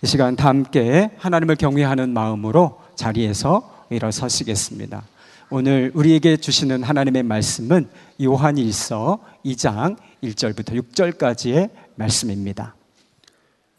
이 0.00 0.06
시간 0.06 0.36
다 0.36 0.46
함께 0.46 1.10
하나님을 1.18 1.56
경외하는 1.56 2.10
마음으로 2.10 2.80
자리에서 2.94 3.86
일어서시겠습니다. 3.90 5.02
오늘 5.50 5.90
우리에게 5.92 6.36
주시는 6.36 6.84
하나님의 6.84 7.24
말씀은 7.24 7.88
요한일서 8.22 9.18
2장 9.44 9.96
1절부터 10.22 10.80
6절까지의 10.80 11.70
말씀입니다. 11.96 12.76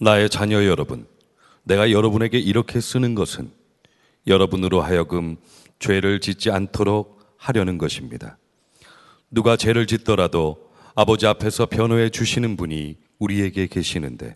나의 0.02 0.29
자녀 0.29 0.66
여러분, 0.66 1.07
내가 1.63 1.89
여러분에게 1.89 2.38
이렇게 2.38 2.81
쓰는 2.81 3.15
것은 3.15 3.49
여러분으로 4.27 4.81
하여금 4.81 5.38
죄를 5.79 6.20
짓지 6.20 6.51
않도록 6.51 7.21
하려는 7.38 7.77
것입니다. 7.77 8.38
누가 9.31 9.55
죄를 9.55 9.88
짓더라도 9.88 10.70
아버지 10.95 11.27
앞에서 11.27 11.67
변호해 11.67 12.09
주시는 12.09 12.57
분이 12.57 12.97
우리에게 13.20 13.67
계시는데 13.67 14.36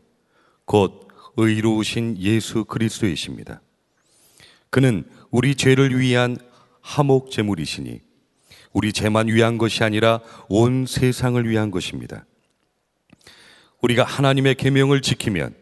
곧 0.63 1.09
의로우신 1.37 2.17
예수 2.19 2.65
그리스도이십니다. 2.65 3.61
그는 4.69 5.05
우리 5.31 5.55
죄를 5.55 5.99
위한 5.99 6.37
하목 6.81 7.31
제물이시니 7.31 8.01
우리 8.71 8.91
죄만 8.91 9.27
위한 9.27 9.57
것이 9.57 9.83
아니라 9.83 10.19
온 10.49 10.85
세상을 10.87 11.47
위한 11.47 11.71
것입니다. 11.71 12.25
우리가 13.81 14.03
하나님의 14.03 14.55
계명을 14.55 15.01
지키면 15.01 15.55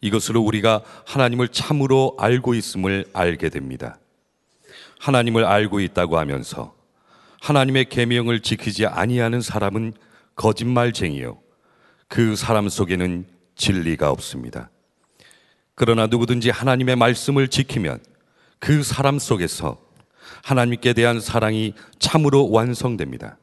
이것으로 0.00 0.40
우리가 0.42 0.82
하나님을 1.06 1.48
참으로 1.48 2.16
알고 2.18 2.54
있음을 2.54 3.06
알게 3.12 3.48
됩니다. 3.48 3.98
하나님을 4.98 5.44
알고 5.44 5.80
있다고 5.80 6.18
하면서 6.18 6.74
하나님의 7.40 7.86
계명을 7.88 8.40
지키지 8.40 8.86
아니하는 8.86 9.40
사람은 9.40 9.94
거짓말쟁이요 10.34 11.40
그 12.08 12.36
사람 12.36 12.68
속에는 12.68 13.26
진리가 13.54 14.10
없습니다. 14.10 14.70
그러나 15.78 16.08
누구든지 16.08 16.50
하나님의 16.50 16.96
말씀을 16.96 17.46
지키면 17.46 18.00
그 18.58 18.82
사람 18.82 19.20
속에서 19.20 19.78
하나님께 20.42 20.92
대한 20.92 21.20
사랑이 21.20 21.72
참으로 22.00 22.50
완성됩니다. 22.50 23.38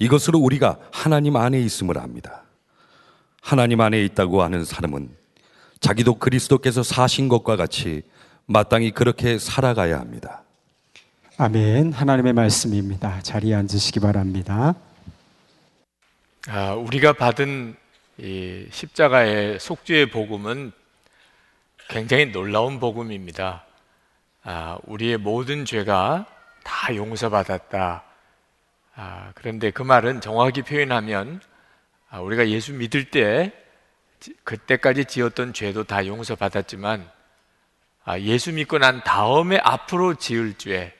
이것으로 0.00 0.40
우리가 0.40 0.80
하나님 0.90 1.36
안에 1.36 1.60
있음을 1.60 1.96
압니다. 1.96 2.42
하나님 3.40 3.80
안에 3.80 4.02
있다고 4.02 4.42
하는 4.42 4.64
사람은 4.64 5.10
자기도 5.78 6.16
그리스도께서 6.16 6.82
사신 6.82 7.28
것과 7.28 7.54
같이 7.54 8.02
마땅히 8.46 8.90
그렇게 8.90 9.38
살아가야 9.38 10.00
합니다. 10.00 10.42
아멘. 11.38 11.92
하나님의 11.92 12.32
말씀입니다. 12.32 13.20
자리에 13.22 13.54
앉으시기 13.54 14.00
바랍니다. 14.00 14.74
아, 16.48 16.74
우리가 16.74 17.12
받은 17.12 17.76
이 18.18 18.66
십자가의 18.72 19.60
속죄의 19.60 20.10
복음은 20.10 20.72
굉장히 21.88 22.26
놀라운 22.32 22.80
복음입니다. 22.80 23.64
아, 24.42 24.78
우리의 24.84 25.18
모든 25.18 25.64
죄가 25.64 26.26
다 26.64 26.96
용서받았다. 26.96 28.04
아, 28.94 29.32
그런데 29.34 29.70
그 29.70 29.82
말은 29.82 30.20
정확히 30.20 30.62
표현하면 30.62 31.40
아, 32.10 32.20
우리가 32.20 32.48
예수 32.48 32.72
믿을 32.72 33.10
때 33.10 33.52
그때까지 34.44 35.06
지었던 35.06 35.52
죄도 35.52 35.84
다 35.84 36.06
용서받았지만 36.06 37.10
아, 38.04 38.18
예수 38.20 38.52
믿고 38.52 38.78
난 38.78 39.02
다음에 39.04 39.58
앞으로 39.58 40.14
지을 40.14 40.54
죄 40.54 40.94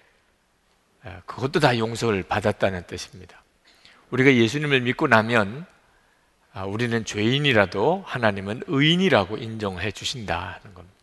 아, 1.05 1.21
그것도 1.27 1.61
다 1.61 1.77
용서를 1.77 2.23
받았다는 2.23 2.87
뜻입니다. 2.87 3.43
우리가 4.11 4.33
예수님을 4.33 4.83
믿고 4.83 5.09
나면 5.09 5.67
아, 5.67 5.72
우리는 6.61 7.05
죄인이라도 7.05 8.05
하나님은 8.07 8.65
의인이라고 8.67 9.39
인정해 9.39 9.91
주신다는 9.91 10.75
겁니다. 10.75 10.97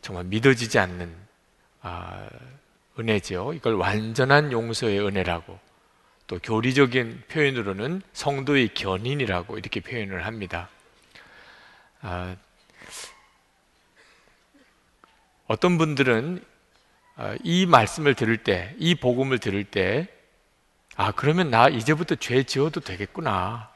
정말 0.00 0.24
믿어지지 0.24 0.78
않는 0.78 1.14
아, 1.82 2.28
은혜죠. 2.98 3.52
이걸 3.54 3.74
완전한 3.74 4.52
용서의 4.52 5.00
은혜라고 5.00 5.58
또 6.26 6.38
교리적인 6.38 7.24
표현으로는 7.28 8.02
성도의 8.12 8.74
견인이라고 8.74 9.58
이렇게 9.58 9.80
표현을 9.80 10.24
합니다. 10.24 10.68
아, 12.00 12.36
어떤 15.46 15.76
분들은 15.76 16.42
아, 17.16 17.36
이 17.44 17.66
말씀을 17.66 18.14
들을 18.14 18.38
때, 18.38 18.74
이 18.78 18.94
복음을 18.94 19.38
들을 19.38 19.62
때, 19.64 20.08
아, 20.96 21.12
그러면 21.12 21.50
나 21.50 21.68
이제부터 21.68 22.14
죄 22.14 22.42
지어도 22.42 22.80
되겠구나. 22.80 23.71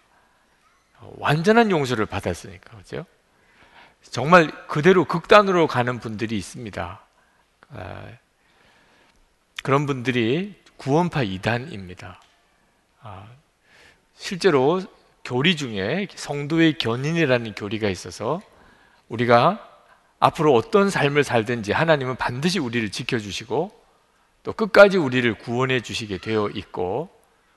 완전한 1.16 1.70
용서를 1.70 2.06
받았으니까, 2.06 2.76
그죠? 2.78 3.06
정말 4.10 4.50
그대로 4.68 5.04
극단으로 5.04 5.66
가는 5.66 5.98
분들이 5.98 6.36
있습니다. 6.36 7.00
아, 7.70 8.06
그런 9.62 9.86
분들이 9.86 10.54
구원파 10.76 11.22
이단입니다. 11.22 12.20
아, 13.02 13.26
실제로 14.14 14.82
교리 15.24 15.56
중에 15.56 16.08
성도의 16.14 16.78
견인이라는 16.78 17.54
교리가 17.54 17.88
있어서 17.88 18.40
우리가 19.08 19.62
앞으로 20.18 20.54
어떤 20.54 20.88
삶을 20.88 21.24
살든지 21.24 21.72
하나님은 21.72 22.16
반드시 22.16 22.58
우리를 22.58 22.90
지켜주시고 22.90 23.84
또 24.44 24.52
끝까지 24.52 24.96
우리를 24.96 25.38
구원해 25.38 25.80
주시게 25.80 26.18
되어 26.18 26.48
있고 26.54 27.10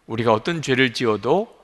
우리가 0.08 0.34
어떤 0.34 0.62
죄를 0.62 0.94
지어도 0.94 1.59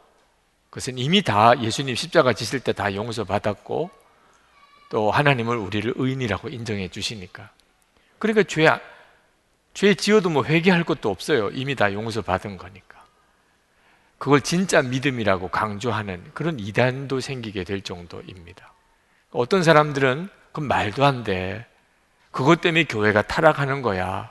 그것은 0.75 0.97
이미 0.97 1.21
다 1.21 1.57
예수님 1.61 1.95
십자가 1.95 2.33
지실 2.33 2.59
때 2.59 2.73
다 2.73 2.93
용서받았고 2.93 3.89
또 4.89 5.09
하나님을 5.09 5.55
우리를 5.55 5.93
의인이라고 5.95 6.49
인정해 6.49 6.89
주시니까. 6.89 7.49
그러니까 8.19 8.43
죄, 8.43 8.67
죄 9.73 9.93
지어도 9.93 10.29
뭐 10.29 10.43
회개할 10.43 10.83
것도 10.83 11.09
없어요. 11.09 11.49
이미 11.51 11.75
다 11.75 11.93
용서받은 11.93 12.57
거니까. 12.57 13.05
그걸 14.17 14.41
진짜 14.41 14.81
믿음이라고 14.81 15.47
강조하는 15.47 16.21
그런 16.33 16.59
이단도 16.59 17.21
생기게 17.21 17.63
될 17.63 17.79
정도입니다. 17.79 18.73
어떤 19.31 19.63
사람들은 19.63 20.27
그 20.51 20.59
말도 20.59 21.05
안 21.05 21.23
돼. 21.23 21.65
그것 22.31 22.59
때문에 22.59 22.83
교회가 22.83 23.21
타락하는 23.21 23.81
거야. 23.81 24.29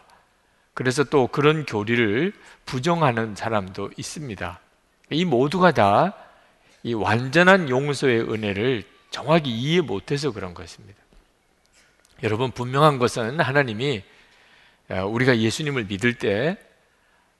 그래서 0.74 1.04
또 1.04 1.26
그런 1.26 1.64
교리를 1.64 2.34
부정하는 2.66 3.34
사람도 3.34 3.92
있습니다. 3.96 4.60
이 5.08 5.24
모두가 5.24 5.72
다 5.72 6.14
이 6.84 6.92
완전한 6.92 7.70
용서의 7.70 8.20
은혜를 8.30 8.84
정확히 9.10 9.50
이해 9.50 9.80
못해서 9.80 10.30
그런 10.32 10.54
것입니다. 10.54 11.00
여러분 12.22 12.50
분명한 12.50 12.98
것은 12.98 13.40
하나님이 13.40 14.04
어, 14.90 15.06
우리가 15.06 15.38
예수님을 15.38 15.84
믿을 15.84 16.14
때 16.14 16.58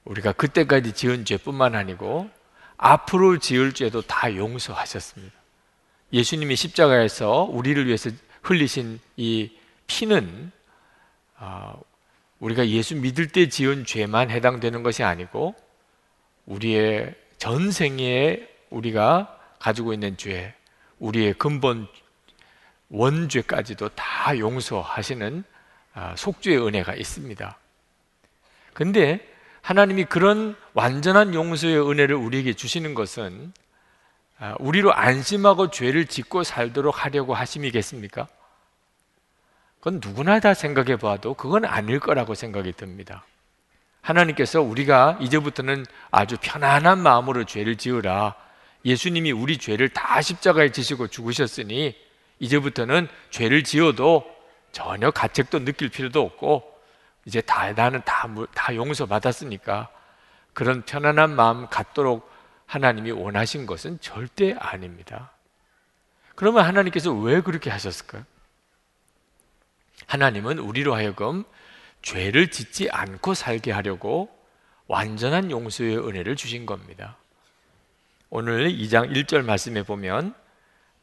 우리가 0.03 0.31
그때까지 0.33 0.93
지은 0.93 1.25
죄뿐만 1.25 1.75
아니고 1.75 2.29
앞으로 2.77 3.37
지을 3.37 3.73
죄도 3.73 4.01
다 4.01 4.35
용서하셨습니다. 4.35 5.33
예수님이 6.11 6.55
십자가에서 6.55 7.43
우리를 7.43 7.85
위해서 7.85 8.09
흘리신 8.41 8.99
이 9.17 9.51
피는 9.85 10.51
어, 11.37 11.79
우리가 12.39 12.67
예수 12.69 12.95
믿을 12.95 13.27
때 13.27 13.47
지은 13.47 13.85
죄만 13.85 14.31
해당되는 14.31 14.81
것이 14.81 15.03
아니고 15.03 15.55
우리의 16.47 17.13
전생에 17.37 18.47
우리가 18.69 19.34
가지고 19.59 19.93
있는 19.93 20.17
죄, 20.17 20.53
우리의 20.99 21.33
근본 21.33 21.87
원죄까지도 22.89 23.89
다 23.89 24.37
용서하시는 24.37 25.43
아, 25.93 26.15
속죄의 26.15 26.65
은혜가 26.65 26.95
있습니다. 26.95 27.57
근데 28.73 29.33
하나님이 29.61 30.05
그런 30.05 30.55
완전한 30.73 31.33
용서의 31.33 31.79
은혜를 31.89 32.15
우리에게 32.15 32.53
주시는 32.53 32.93
것은 32.93 33.53
아, 34.37 34.55
우리로 34.59 34.93
안심하고 34.93 35.71
죄를 35.71 36.05
짓고 36.05 36.43
살도록 36.43 37.03
하려고 37.03 37.33
하심이겠습니까? 37.33 38.27
그건 39.79 40.01
누구나 40.03 40.39
다 40.39 40.53
생각해 40.53 40.97
봐도 40.97 41.33
그건 41.33 41.63
아닐 41.63 41.99
거라고 41.99 42.35
생각이 42.35 42.73
듭니다. 42.73 43.23
하나님께서 44.01 44.61
우리가 44.61 45.17
이제부터는 45.21 45.85
아주 46.11 46.37
편안한 46.41 46.99
마음으로 46.99 47.45
죄를 47.45 47.75
지으라 47.77 48.35
예수님이 48.85 49.31
우리 49.31 49.57
죄를 49.57 49.89
다 49.89 50.21
십자가에 50.21 50.71
지시고 50.71 51.07
죽으셨으니 51.07 51.97
이제부터는 52.39 53.07
죄를 53.31 53.63
지어도 53.63 54.23
전혀 54.71 55.09
가책도 55.09 55.65
느낄 55.65 55.89
필요도 55.89 56.21
없고 56.21 56.71
이제 57.25 57.41
다 57.41 57.71
나는 57.73 58.01
다, 58.05 58.27
다 58.53 58.75
용서받았으니까 58.75 59.89
그런 60.53 60.83
편안한 60.83 61.35
마음 61.35 61.67
갖도록 61.67 62.31
하나님이 62.67 63.11
원하신 63.11 63.65
것은 63.65 63.99
절대 64.01 64.53
아닙니다. 64.53 65.31
그러면 66.35 66.65
하나님께서 66.65 67.11
왜 67.11 67.41
그렇게 67.41 67.69
하셨을까요? 67.69 68.23
하나님은 70.07 70.59
우리로 70.59 70.93
하여금 70.93 71.43
죄를 72.01 72.51
짓지 72.51 72.89
않고 72.91 73.33
살게 73.33 73.71
하려고 73.71 74.29
완전한 74.87 75.49
용서의 75.49 75.97
은혜를 75.97 76.35
주신 76.35 76.65
겁니다. 76.65 77.17
오늘 78.37 78.67
2장 78.67 79.15
1절 79.15 79.45
말씀에 79.45 79.83
보면 79.83 80.33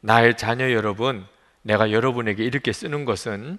나의 0.01 0.37
자녀 0.37 0.71
여러분 0.71 1.25
내가 1.63 1.91
여러분에게 1.91 2.43
이렇게 2.43 2.71
쓰는 2.71 3.05
것은 3.05 3.57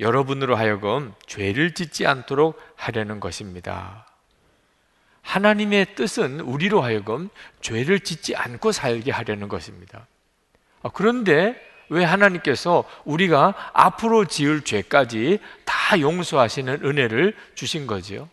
여러분으로 0.00 0.56
하여금 0.56 1.14
죄를 1.24 1.74
짓지 1.74 2.08
않도록 2.08 2.60
하려는 2.74 3.20
것입니다. 3.20 4.08
하나님의 5.22 5.94
뜻은 5.94 6.40
우리로 6.40 6.82
하여금 6.82 7.28
죄를 7.60 8.00
짓지 8.00 8.34
않고 8.34 8.72
살게 8.72 9.12
하려는 9.12 9.46
것입니다. 9.46 10.08
아, 10.82 10.90
그런데 10.92 11.54
왜 11.90 12.02
하나님께서 12.02 12.82
우리가 13.04 13.70
앞으로 13.74 14.24
지을 14.24 14.62
죄까지 14.62 15.38
다 15.64 16.00
용서하시는 16.00 16.84
은혜를 16.84 17.36
주신 17.54 17.86
거지요? 17.86 18.28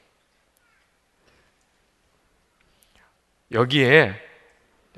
여기에 3.52 3.86
예, 3.86 4.31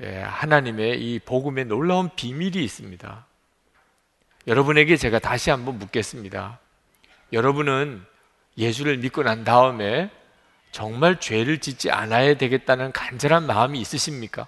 하나님의 0.00 1.00
이 1.00 1.18
복음의 1.20 1.66
놀라운 1.66 2.10
비밀이 2.14 2.62
있습니다. 2.62 3.26
여러분에게 4.46 4.96
제가 4.96 5.18
다시 5.18 5.50
한번 5.50 5.78
묻겠습니다. 5.78 6.58
여러분은 7.32 8.04
예수를 8.58 8.98
믿고 8.98 9.22
난 9.22 9.44
다음에 9.44 10.10
정말 10.70 11.20
죄를 11.20 11.58
짓지 11.58 11.90
않아야 11.90 12.34
되겠다는 12.34 12.92
간절한 12.92 13.46
마음이 13.46 13.80
있으십니까? 13.80 14.46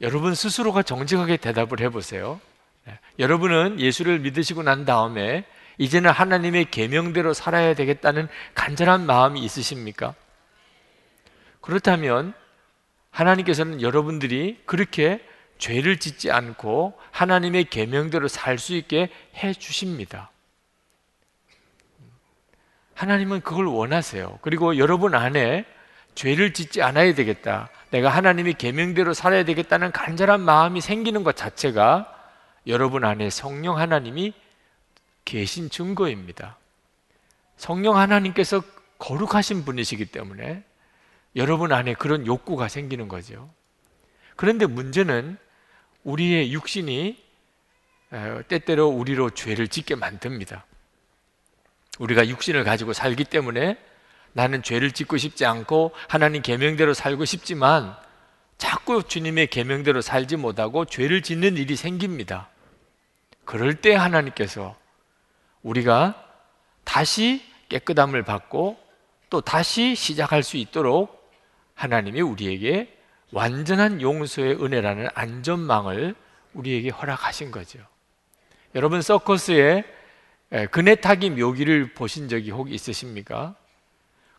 여러분 0.00 0.34
스스로가 0.34 0.82
정직하게 0.82 1.38
대답을 1.38 1.80
해보세요. 1.80 2.40
네. 2.84 2.98
여러분은 3.18 3.80
예수를 3.80 4.20
믿으시고 4.20 4.62
난 4.62 4.84
다음에 4.84 5.44
이제는 5.78 6.10
하나님의 6.10 6.70
계명대로 6.70 7.34
살아야 7.34 7.74
되겠다는 7.74 8.28
간절한 8.54 9.06
마음이 9.06 9.40
있으십니까? 9.40 10.14
그렇다면 11.60 12.32
하나님께서는 13.10 13.82
여러분들이 13.82 14.60
그렇게 14.66 15.24
죄를 15.58 15.98
짓지 15.98 16.30
않고 16.30 16.98
하나님의 17.10 17.64
계명대로 17.64 18.28
살 18.28 18.58
수 18.58 18.74
있게 18.74 19.10
해 19.36 19.52
주십니다. 19.52 20.30
하나님은 22.94 23.40
그걸 23.42 23.66
원하세요. 23.66 24.38
그리고 24.42 24.76
여러분 24.76 25.14
안에 25.14 25.64
죄를 26.14 26.52
짓지 26.52 26.82
않아야 26.82 27.14
되겠다. 27.14 27.70
내가 27.90 28.08
하나님의 28.08 28.54
계명대로 28.54 29.14
살아야 29.14 29.44
되겠다는 29.44 29.92
간절한 29.92 30.40
마음이 30.40 30.80
생기는 30.80 31.22
것 31.22 31.36
자체가 31.36 32.12
여러분 32.66 33.04
안에 33.04 33.30
성령 33.30 33.78
하나님이 33.78 34.34
계신 35.24 35.70
증거입니다. 35.70 36.56
성령 37.56 37.96
하나님께서 37.96 38.62
거룩하신 38.98 39.64
분이시기 39.64 40.06
때문에 40.06 40.64
여러분 41.36 41.72
안에 41.72 41.94
그런 41.94 42.26
욕구가 42.26 42.68
생기는 42.68 43.08
거죠. 43.08 43.50
그런데 44.36 44.66
문제는 44.66 45.36
우리의 46.04 46.52
육신이 46.52 47.22
때때로 48.48 48.88
우리로 48.88 49.30
죄를 49.30 49.68
짓게 49.68 49.94
만듭니다. 49.94 50.64
우리가 51.98 52.28
육신을 52.28 52.64
가지고 52.64 52.92
살기 52.92 53.24
때문에 53.24 53.76
나는 54.32 54.62
죄를 54.62 54.92
짓고 54.92 55.16
싶지 55.16 55.44
않고 55.44 55.92
하나님 56.08 56.42
계명대로 56.42 56.94
살고 56.94 57.24
싶지만 57.24 57.96
자꾸 58.56 59.02
주님의 59.02 59.48
계명대로 59.48 60.00
살지 60.00 60.36
못하고 60.36 60.84
죄를 60.84 61.22
짓는 61.22 61.56
일이 61.56 61.76
생깁니다. 61.76 62.48
그럴 63.44 63.74
때 63.74 63.94
하나님께서 63.94 64.76
우리가 65.62 66.24
다시 66.84 67.42
깨끗함을 67.68 68.22
받고 68.22 68.78
또 69.30 69.40
다시 69.40 69.94
시작할 69.94 70.42
수 70.42 70.56
있도록 70.56 71.17
하나님이 71.78 72.20
우리에게 72.20 72.92
완전한 73.32 74.00
용서의 74.02 74.62
은혜라는 74.62 75.08
안전망을 75.14 76.14
우리에게 76.54 76.90
허락하신 76.90 77.50
거죠. 77.50 77.78
여러분 78.74 79.00
서커스에 79.00 79.84
그네 80.70 80.96
타기 80.96 81.30
묘기를 81.30 81.94
보신 81.94 82.28
적이 82.28 82.50
혹 82.50 82.72
있으십니까? 82.72 83.54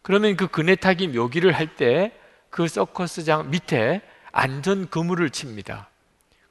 그러면 0.02 0.36
그 0.36 0.48
그네 0.48 0.76
타기 0.76 1.08
묘기를 1.08 1.52
할 1.54 1.76
때 1.76 2.12
그 2.50 2.68
서커스장 2.68 3.52
밑에 3.52 4.02
안전 4.32 4.90
그물을 4.90 5.30
칩니다. 5.30 5.88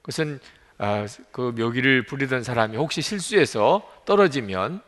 그것은 0.01 0.41
아, 0.79 1.07
그 1.33 1.53
묘기를 1.59 2.07
부리던 2.07 2.45
사람이 2.45 2.77
혹시 2.77 3.03
실수해서 3.03 3.83
떨어지면 4.07 4.81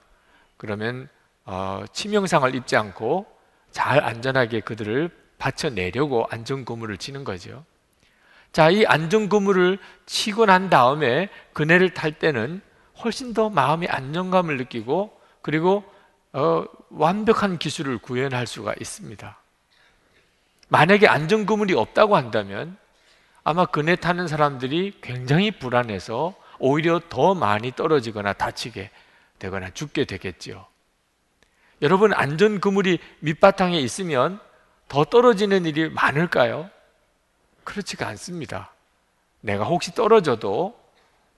그러면 0.57 1.09
어, 1.45 1.85
치명상을 1.93 2.55
입지 2.55 2.77
않고 2.77 3.27
잘 3.73 4.03
안전하게 4.05 4.61
그들을 4.61 5.11
받쳐내려고 5.41 6.27
안전고무를 6.31 6.99
치는 6.99 7.25
거죠. 7.25 7.65
자, 8.53 8.71
이 8.71 8.85
안전고무를 8.85 9.79
치고 10.07 10.47
난 10.47 10.71
다음에 10.71 11.29
그네를 11.53 11.95
탈 11.95 12.13
때는 12.13 12.61
훨씬 13.03 13.35
더 13.35 13.49
마음의 13.49 13.89
안정감을 13.89 14.57
느끼고 14.59 15.19
그리고 15.43 15.83
어, 16.33 16.65
완벽한 16.91 17.59
기술을 17.59 17.99
구현할 17.99 18.47
수가 18.47 18.75
있습니다. 18.79 19.37
만약에 20.69 21.09
안전고물이 21.09 21.75
없다고 21.75 22.17
한다면 22.17 22.77
아마 23.43 23.67
그네 23.67 23.97
타는 23.97 24.29
사람들이 24.29 24.99
굉장히 25.01 25.51
불안해서 25.51 26.35
오히려 26.59 27.01
더 27.09 27.35
많이 27.35 27.73
떨어지거나 27.73 28.35
다치게 28.35 28.91
되거나 29.39 29.71
죽게 29.71 30.05
되겠지요. 30.05 30.67
여러분 31.83 32.13
안전 32.13 32.61
그물이 32.61 32.99
밑바탕에 33.21 33.79
있으면 33.81 34.39
더 34.91 35.05
떨어지는 35.05 35.67
일이 35.67 35.89
많을까요? 35.89 36.69
그렇지가 37.63 38.09
않습니다. 38.09 38.73
내가 39.41 39.63
혹시 39.63 39.95
떨어져도 39.95 40.77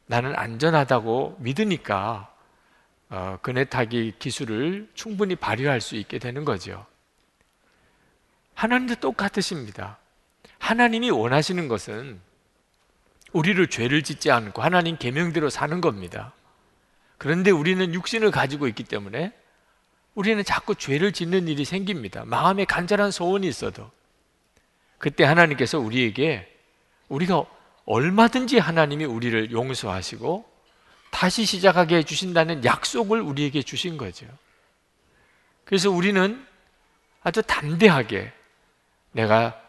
나는 0.06 0.34
안전하다고 0.34 1.36
믿으니까 1.38 2.34
어, 3.10 3.38
그네 3.42 3.66
타기 3.66 4.14
기술을 4.18 4.90
충분히 4.94 5.36
발휘할 5.36 5.82
수 5.82 5.96
있게 5.96 6.18
되는 6.18 6.46
거죠. 6.46 6.86
하나님도 8.54 8.96
똑같으십니다. 8.96 9.98
하나님이 10.58 11.10
원하시는 11.10 11.68
것은 11.68 12.22
우리를 13.32 13.66
죄를 13.66 14.02
짓지 14.02 14.30
않고 14.30 14.62
하나님 14.62 14.96
계명대로 14.96 15.50
사는 15.50 15.82
겁니다. 15.82 16.32
그런데 17.18 17.50
우리는 17.50 17.92
육신을 17.92 18.30
가지고 18.30 18.66
있기 18.66 18.84
때문에 18.84 19.34
우리는 20.14 20.42
자꾸 20.44 20.74
죄를 20.74 21.12
짓는 21.12 21.48
일이 21.48 21.64
생깁니다. 21.64 22.24
마음에 22.26 22.64
간절한 22.64 23.10
소원이 23.10 23.46
있어도. 23.46 23.90
그때 24.98 25.24
하나님께서 25.24 25.78
우리에게 25.78 26.48
우리가 27.08 27.44
얼마든지 27.84 28.58
하나님이 28.58 29.04
우리를 29.04 29.50
용서하시고 29.50 30.48
다시 31.10 31.44
시작하게 31.44 31.96
해주신다는 31.96 32.64
약속을 32.64 33.20
우리에게 33.20 33.62
주신 33.62 33.96
거죠. 33.96 34.26
그래서 35.64 35.90
우리는 35.90 36.46
아주 37.22 37.42
담대하게 37.42 38.32
내가 39.12 39.60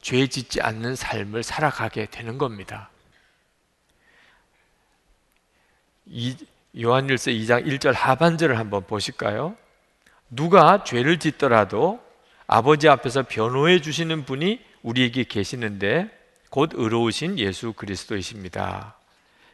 죄 0.00 0.26
짓지 0.26 0.60
않는 0.60 0.96
삶을 0.96 1.42
살아가게 1.42 2.06
되는 2.06 2.38
겁니다. 2.38 2.90
요한일서 6.78 7.30
2장 7.30 7.66
1절 7.66 7.92
하반절을 7.92 8.58
한번 8.58 8.86
보실까요? 8.86 9.56
누가 10.30 10.84
죄를 10.84 11.18
짓더라도 11.18 12.00
아버지 12.46 12.88
앞에서 12.88 13.24
변호해 13.24 13.80
주시는 13.80 14.24
분이 14.24 14.60
우리에게 14.82 15.24
계시는데 15.24 16.10
곧 16.50 16.70
의로우신 16.74 17.38
예수 17.38 17.72
그리스도이십니다. 17.72 18.94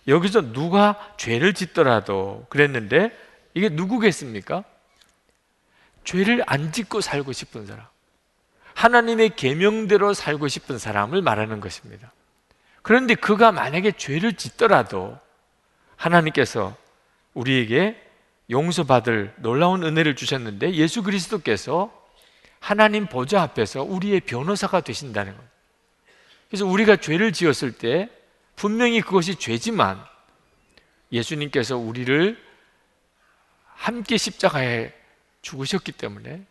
여기서 0.06 0.52
누가 0.52 1.14
죄를 1.16 1.54
짓더라도 1.54 2.46
그랬는데 2.50 3.16
이게 3.54 3.68
누구겠습니까? 3.68 4.64
죄를 6.04 6.42
안 6.46 6.72
짓고 6.72 7.00
살고 7.00 7.32
싶은 7.32 7.66
사람. 7.66 7.86
하나님의 8.74 9.36
계명대로 9.36 10.12
살고 10.14 10.48
싶은 10.48 10.78
사람을 10.78 11.22
말하는 11.22 11.60
것입니다. 11.60 12.12
그런데 12.82 13.14
그가 13.14 13.50
만약에 13.50 13.92
죄를 13.92 14.34
짓더라도 14.34 15.18
하나님께서 15.96 16.76
우리에게 17.32 18.03
용서받을 18.50 19.34
놀라운 19.38 19.82
은혜를 19.82 20.16
주셨는데 20.16 20.74
예수 20.74 21.02
그리스도께서 21.02 21.92
하나님 22.60 23.06
보좌 23.06 23.42
앞에서 23.42 23.82
우리의 23.82 24.20
변호사가 24.20 24.80
되신다는 24.80 25.36
것. 25.36 25.42
그래서 26.48 26.66
우리가 26.66 26.96
죄를 26.96 27.32
지었을 27.32 27.72
때 27.72 28.08
분명히 28.56 29.00
그것이 29.00 29.36
죄지만 29.36 30.02
예수님께서 31.12 31.76
우리를 31.76 32.42
함께 33.66 34.16
십자가에 34.16 34.92
죽으셨기 35.42 35.92
때문에 35.92 36.44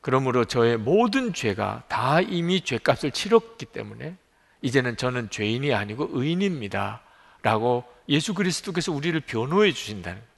그러므로 0.00 0.44
저의 0.44 0.76
모든 0.76 1.32
죄가 1.32 1.84
다 1.88 2.20
이미 2.20 2.60
죄값을 2.60 3.10
치렀기 3.10 3.66
때문에 3.66 4.16
이제는 4.60 4.96
저는 4.96 5.30
죄인이 5.30 5.72
아니고 5.72 6.08
의인입니다. 6.12 7.00
라고 7.42 7.84
예수 8.08 8.34
그리스도께서 8.34 8.92
우리를 8.92 9.18
변호해 9.20 9.72
주신다는 9.72 10.18
거예요. 10.18 10.33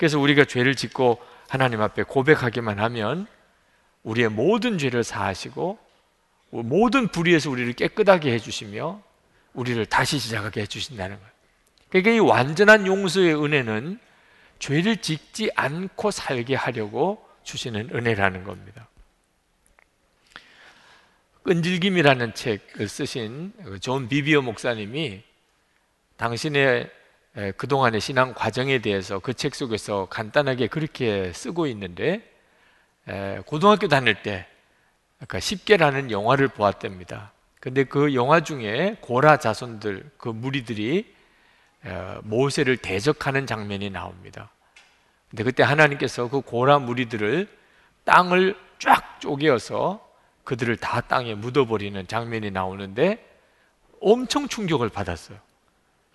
그래서 0.00 0.18
우리가 0.18 0.46
죄를 0.46 0.76
짓고 0.76 1.20
하나님 1.46 1.82
앞에 1.82 2.04
고백하기만 2.04 2.80
하면 2.80 3.26
우리의 4.02 4.30
모든 4.30 4.78
죄를 4.78 5.04
사하시고 5.04 5.78
모든 6.48 7.08
불의에서 7.08 7.50
우리를 7.50 7.70
깨끗하게 7.74 8.32
해주시며 8.32 9.02
우리를 9.52 9.84
다시 9.84 10.18
시작하게 10.18 10.62
해주신다는 10.62 11.18
거예요. 11.18 11.30
그러니까 11.90 12.12
이 12.12 12.18
완전한 12.18 12.86
용서의 12.86 13.34
은혜는 13.34 14.00
죄를 14.58 15.02
짓지 15.02 15.50
않고 15.54 16.10
살게 16.10 16.54
하려고 16.54 17.22
주시는 17.42 17.90
은혜라는 17.92 18.44
겁니다. 18.44 18.88
끈질김이라는 21.42 22.32
책을 22.32 22.88
쓰신 22.88 23.52
존 23.82 24.08
비비어 24.08 24.40
목사님이 24.40 25.22
당신의 26.16 26.90
그동안의 27.34 28.00
신앙 28.00 28.34
과정에 28.34 28.80
대해서 28.80 29.18
그 29.18 29.34
책 29.34 29.54
속에서 29.54 30.06
간단하게 30.10 30.66
그렇게 30.66 31.32
쓰고 31.32 31.66
있는데 31.68 32.28
고등학교 33.46 33.88
다닐 33.88 34.22
때 34.22 34.46
그러니까 35.18 35.40
십계라는 35.40 36.10
영화를 36.10 36.48
보았답니다. 36.48 37.32
근데 37.60 37.84
그 37.84 38.14
영화 38.14 38.40
중에 38.40 38.96
고라 39.00 39.36
자손들 39.36 40.10
그 40.16 40.28
무리들이 40.28 41.14
모세를 42.22 42.78
대적하는 42.78 43.46
장면이 43.46 43.90
나옵니다. 43.90 44.50
근데 45.28 45.44
그때 45.44 45.62
하나님께서 45.62 46.28
그 46.28 46.40
고라 46.40 46.78
무리들을 46.78 47.48
땅을 48.04 48.56
쫙 48.78 49.20
쪼개어서 49.20 50.06
그들을 50.44 50.76
다 50.78 51.02
땅에 51.02 51.34
묻어버리는 51.34 52.06
장면이 52.08 52.50
나오는데 52.50 53.24
엄청 54.00 54.48
충격을 54.48 54.88
받았어요. 54.88 55.38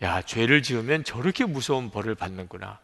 야, 0.02 0.22
죄를 0.22 0.62
지으면 0.62 1.04
저렇게 1.04 1.46
무서운 1.46 1.90
벌을 1.90 2.16
받는구나. 2.16 2.80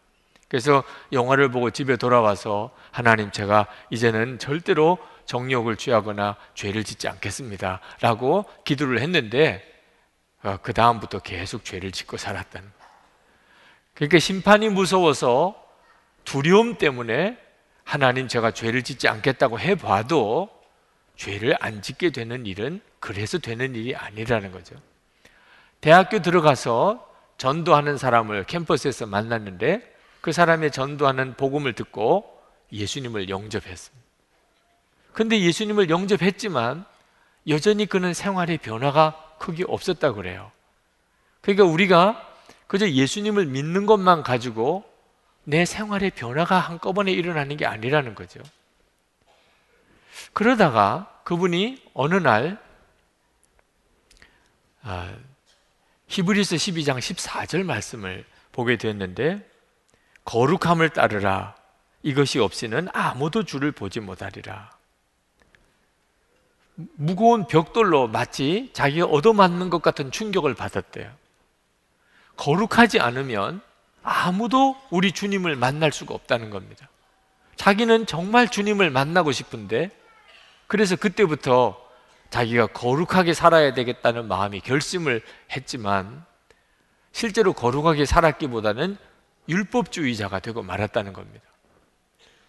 그래서 0.48 0.84
영화를 1.12 1.50
보고 1.50 1.70
집에 1.70 1.96
돌아와서 1.96 2.70
하나님 2.90 3.30
제가 3.30 3.66
이제는 3.90 4.38
절대로 4.38 4.98
정욕을 5.24 5.76
취하거나 5.76 6.36
죄를 6.54 6.84
짓지 6.84 7.08
않겠습니다. 7.08 7.80
라고 8.00 8.44
기도를 8.64 9.00
했는데 9.00 9.66
어, 10.42 10.58
그 10.60 10.72
다음부터 10.72 11.20
계속 11.20 11.64
죄를 11.64 11.92
짓고 11.92 12.16
거예요. 12.16 12.72
그러니까 13.94 14.18
심판이 14.18 14.68
무서워서 14.68 15.54
두려움 16.24 16.76
때문에 16.76 17.38
하나님 17.84 18.28
제가 18.28 18.50
죄를 18.52 18.82
짓지 18.82 19.08
않겠다고 19.08 19.58
해봐도 19.58 20.50
죄를 21.16 21.56
안 21.60 21.82
짓게 21.82 22.10
되는 22.10 22.46
일은 22.46 22.80
그래서 23.00 23.38
되는 23.38 23.74
일이 23.74 23.94
아니라는 23.94 24.52
거죠. 24.52 24.76
대학교 25.82 26.22
들어가서 26.22 27.10
전도하는 27.38 27.98
사람을 27.98 28.44
캠퍼스에서 28.44 29.06
만났는데 29.06 29.92
그 30.20 30.30
사람의 30.30 30.70
전도하는 30.70 31.34
복음을 31.34 31.72
듣고 31.72 32.40
예수님을 32.70 33.28
영접했습니다. 33.28 34.06
근데 35.12 35.40
예수님을 35.40 35.90
영접했지만 35.90 36.84
여전히 37.48 37.86
그는 37.86 38.14
생활의 38.14 38.58
변화가 38.58 39.34
크게 39.40 39.64
없었다 39.66 40.12
그래요. 40.12 40.52
그러니까 41.40 41.64
우리가 41.64 42.28
그저 42.68 42.88
예수님을 42.88 43.46
믿는 43.46 43.84
것만 43.84 44.22
가지고 44.22 44.84
내 45.42 45.64
생활의 45.64 46.12
변화가 46.12 46.60
한꺼번에 46.60 47.10
일어나는 47.10 47.56
게 47.56 47.66
아니라는 47.66 48.14
거죠. 48.14 48.40
그러다가 50.32 51.12
그분이 51.24 51.82
어느 51.92 52.14
날 52.14 52.62
아, 54.82 55.12
히브리서 56.12 56.56
12장 56.56 56.98
14절 56.98 57.64
말씀을 57.64 58.26
보게 58.52 58.76
되었는데 58.76 59.48
거룩함을 60.26 60.90
따르라 60.90 61.54
이것이 62.02 62.38
없이는 62.38 62.88
아무도 62.92 63.44
주를 63.44 63.72
보지 63.72 64.00
못하리라. 64.00 64.70
무거운 66.96 67.46
벽돌로 67.46 68.08
마치 68.08 68.68
자기가 68.74 69.06
얻어맞는 69.06 69.70
것 69.70 69.80
같은 69.80 70.10
충격을 70.10 70.52
받았대요. 70.54 71.10
거룩하지 72.36 73.00
않으면 73.00 73.62
아무도 74.02 74.76
우리 74.90 75.12
주님을 75.12 75.56
만날 75.56 75.92
수가 75.92 76.12
없다는 76.12 76.50
겁니다. 76.50 76.90
자기는 77.56 78.04
정말 78.04 78.48
주님을 78.48 78.90
만나고 78.90 79.32
싶은데 79.32 79.90
그래서 80.66 80.94
그때부터 80.94 81.81
자기가 82.32 82.68
거룩하게 82.68 83.34
살아야 83.34 83.74
되겠다는 83.74 84.26
마음이 84.26 84.60
결심을 84.60 85.20
했지만 85.54 86.24
실제로 87.12 87.52
거룩하게 87.52 88.06
살았기보다는 88.06 88.96
율법주의자가 89.50 90.38
되고 90.38 90.62
말았다는 90.62 91.12
겁니다. 91.12 91.44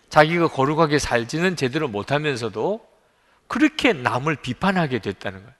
자기가 0.08 0.48
거룩하게 0.48 1.00
살지는 1.00 1.58
제대로 1.58 1.90
못하면서도 1.90 2.88
그렇게 3.48 3.92
남을 3.92 4.38
비판하게 4.38 5.00
됐다는 5.00 5.40
거예요. 5.40 5.56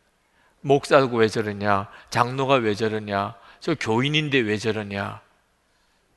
목사고 0.62 1.18
왜 1.18 1.28
저러냐, 1.28 1.90
장로가 2.10 2.56
왜 2.56 2.76
저러냐, 2.76 3.36
저 3.60 3.76
교인인데 3.76 4.40
왜 4.40 4.58
저러냐. 4.58 5.20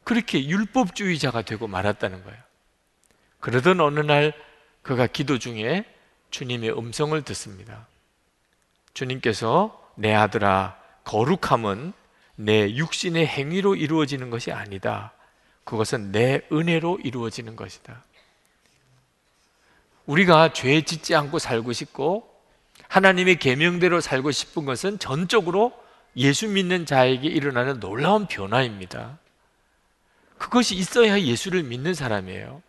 그렇게 0.05 0.47
율법주의자가 0.47 1.43
되고 1.43 1.67
말았다는 1.67 2.23
거예요. 2.23 2.39
그러던 3.41 3.81
어느 3.81 3.99
날 3.99 4.33
그가 4.83 5.09
기도 5.09 5.41
중에 5.41 5.85
주님의 6.31 6.79
음성을 6.79 7.21
듣습니다. 7.23 7.89
주님께서 8.97 9.79
내 9.95 10.15
아들아, 10.15 10.77
거룩함은 11.05 11.93
내 12.37 12.75
육신의 12.75 13.27
행위로 13.27 13.77
이루어지는 13.77 14.31
것이 14.31 14.51
아니다. 14.51 15.13
그것은 15.65 16.13
내 16.13 16.41
은혜로 16.51 17.01
이루어지는 17.05 17.57
것이다. 17.57 18.03
우리가 20.07 20.53
죄 20.53 20.81
짓지 20.83 21.15
않고 21.15 21.39
살고 21.39 21.73
싶고 21.73 22.33
하나님의 22.89 23.37
계명대로 23.37 24.01
살고 24.01 24.31
싶은 24.31 24.65
것은 24.65 24.99
전적으로 24.99 25.73
예수 26.17 26.49
믿는 26.49 26.87
자에게 26.87 27.29
일어나는 27.29 27.81
놀라운 27.81 28.27
변화입니다. 28.27 29.19
그것이 30.39 30.75
있어야 30.75 31.21
예수를 31.21 31.65
믿는 31.65 31.93
사람이에요. 31.93 32.63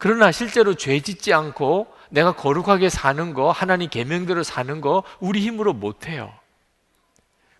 그러나 0.00 0.32
실제로 0.32 0.72
죄 0.72 0.98
짓지 1.00 1.34
않고 1.34 1.86
내가 2.08 2.32
거룩하게 2.32 2.88
사는 2.88 3.34
거, 3.34 3.52
하나님 3.52 3.90
계명대로 3.90 4.42
사는 4.42 4.80
거 4.80 5.04
우리 5.20 5.42
힘으로 5.42 5.74
못 5.74 6.06
해요. 6.06 6.32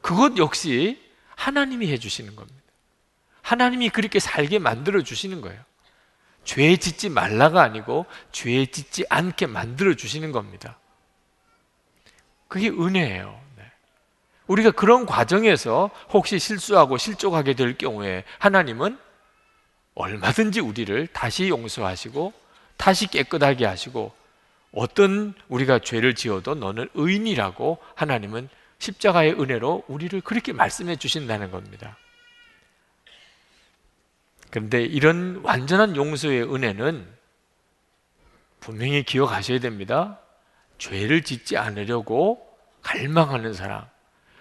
그것 0.00 0.38
역시 0.38 0.98
하나님이 1.36 1.92
해 1.92 1.98
주시는 1.98 2.36
겁니다. 2.36 2.58
하나님이 3.42 3.90
그렇게 3.90 4.18
살게 4.18 4.58
만들어 4.58 5.02
주시는 5.02 5.42
거예요. 5.42 5.60
죄 6.42 6.78
짓지 6.78 7.10
말라가 7.10 7.60
아니고 7.60 8.06
죄 8.32 8.64
짓지 8.64 9.04
않게 9.10 9.46
만들어 9.46 9.94
주시는 9.94 10.32
겁니다. 10.32 10.78
그게 12.48 12.70
은혜예요. 12.70 13.38
네. 13.58 13.64
우리가 14.46 14.70
그런 14.70 15.04
과정에서 15.04 15.90
혹시 16.08 16.38
실수하고 16.38 16.96
실족하게 16.96 17.52
될 17.52 17.76
경우에 17.76 18.24
하나님은 18.38 18.98
얼마든지 20.00 20.60
우리를 20.60 21.06
다시 21.08 21.48
용서하시고 21.48 22.32
다시 22.76 23.06
깨끗하게 23.06 23.66
하시고 23.66 24.12
어떤 24.72 25.34
우리가 25.48 25.80
죄를 25.80 26.14
지어도 26.14 26.54
너는 26.54 26.88
의인이라고 26.94 27.78
하나님은 27.94 28.48
십자가의 28.78 29.32
은혜로 29.40 29.84
우리를 29.88 30.20
그렇게 30.22 30.52
말씀해 30.52 30.96
주신다는 30.96 31.50
겁니다. 31.50 31.96
그런데 34.50 34.82
이런 34.82 35.40
완전한 35.44 35.96
용서의 35.96 36.42
은혜는 36.42 37.06
분명히 38.60 39.02
기억하셔야 39.02 39.60
됩니다. 39.60 40.18
죄를 40.78 41.22
짓지 41.22 41.56
않으려고 41.56 42.46
갈망하는 42.82 43.52
사람, 43.52 43.84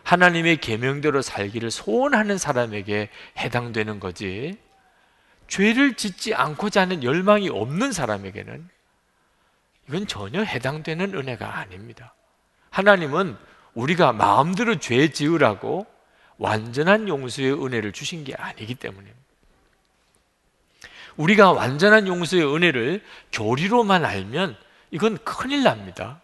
하나님의 0.03 0.57
계명대로 0.57 1.21
살기를 1.21 1.69
소원하는 1.69 2.37
사람에게 2.37 3.09
해당되는 3.37 3.99
거지. 3.99 4.57
죄를 5.49 5.95
짓지 5.95 6.33
않고자 6.33 6.81
하는 6.81 7.03
열망이 7.03 7.49
없는 7.49 7.91
사람에게는 7.91 8.69
이건 9.89 10.07
전혀 10.07 10.43
해당되는 10.43 11.15
은혜가 11.15 11.57
아닙니다. 11.57 12.13
하나님은 12.69 13.35
우리가 13.73 14.13
마음대로 14.13 14.79
죄 14.79 15.11
지으라고 15.11 15.87
완전한 16.37 17.07
용서의 17.07 17.53
은혜를 17.53 17.91
주신 17.91 18.23
게 18.23 18.33
아니기 18.35 18.75
때문입니다. 18.75 19.17
우리가 21.17 21.51
완전한 21.51 22.07
용서의 22.07 22.43
은혜를 22.43 23.03
교리로만 23.31 24.05
알면 24.05 24.55
이건 24.91 25.17
큰일 25.23 25.63
납니다. 25.63 26.21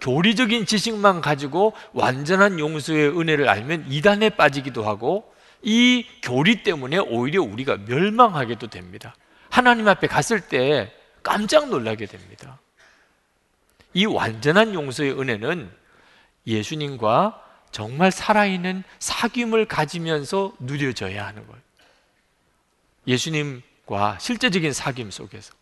교리적인 0.00 0.66
지식만 0.66 1.20
가지고 1.20 1.74
완전한 1.92 2.58
용서의 2.58 3.18
은혜를 3.18 3.48
알면 3.48 3.86
이단에 3.88 4.30
빠지기도 4.30 4.86
하고 4.86 5.34
이 5.62 6.06
교리 6.22 6.62
때문에 6.62 6.98
오히려 6.98 7.42
우리가 7.42 7.78
멸망하게도 7.86 8.68
됩니다. 8.68 9.14
하나님 9.50 9.88
앞에 9.88 10.06
갔을 10.06 10.40
때 10.40 10.92
깜짝 11.22 11.68
놀라게 11.68 12.06
됩니다. 12.06 12.58
이 13.92 14.06
완전한 14.06 14.74
용서의 14.74 15.18
은혜는 15.18 15.70
예수님과 16.46 17.44
정말 17.70 18.10
살아있는 18.10 18.82
사귐을 18.98 19.66
가지면서 19.68 20.52
누려져야 20.60 21.26
하는 21.26 21.46
거예요. 21.46 21.60
예수님과 23.06 24.18
실제적인 24.18 24.72
사귐 24.72 25.10
속에서. 25.10 25.54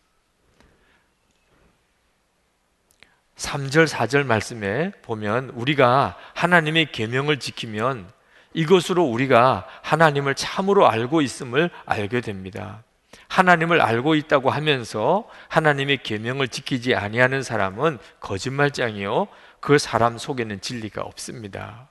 3절, 3.37 3.87
4절 3.87 4.25
말씀에 4.25 4.91
보면 5.01 5.49
우리가 5.51 6.17
하나님의 6.33 6.91
계명을 6.91 7.39
지키면 7.39 8.11
이것으로 8.53 9.03
우리가 9.03 9.67
하나님을 9.81 10.35
참으로 10.35 10.89
알고 10.89 11.21
있음을 11.21 11.69
알게 11.85 12.21
됩니다. 12.21 12.83
하나님을 13.27 13.79
알고 13.81 14.15
있다고 14.15 14.49
하면서 14.49 15.27
하나님의 15.49 16.03
계명을 16.03 16.47
지키지 16.47 16.95
아니하는 16.95 17.43
사람은 17.43 17.99
거짓말장이요 18.19 19.27
그 19.59 19.77
사람 19.77 20.17
속에는 20.17 20.61
진리가 20.61 21.01
없습니다. 21.01 21.89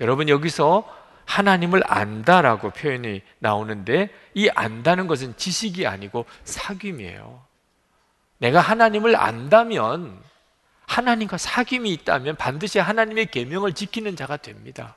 여러분 0.00 0.28
여기서 0.28 0.84
하나님을 1.24 1.82
안다라고 1.86 2.70
표현이 2.70 3.22
나오는데 3.38 4.10
이 4.34 4.48
안다는 4.54 5.06
것은 5.06 5.36
지식이 5.36 5.86
아니고 5.86 6.24
사귐이에요. 6.44 7.40
내가 8.38 8.60
하나님을 8.60 9.16
안다면 9.16 10.18
하나님과 10.86 11.36
사귐이 11.36 11.86
있다면 11.86 12.36
반드시 12.36 12.78
하나님의 12.78 13.26
계명을 13.26 13.74
지키는 13.74 14.16
자가 14.16 14.38
됩니다. 14.38 14.96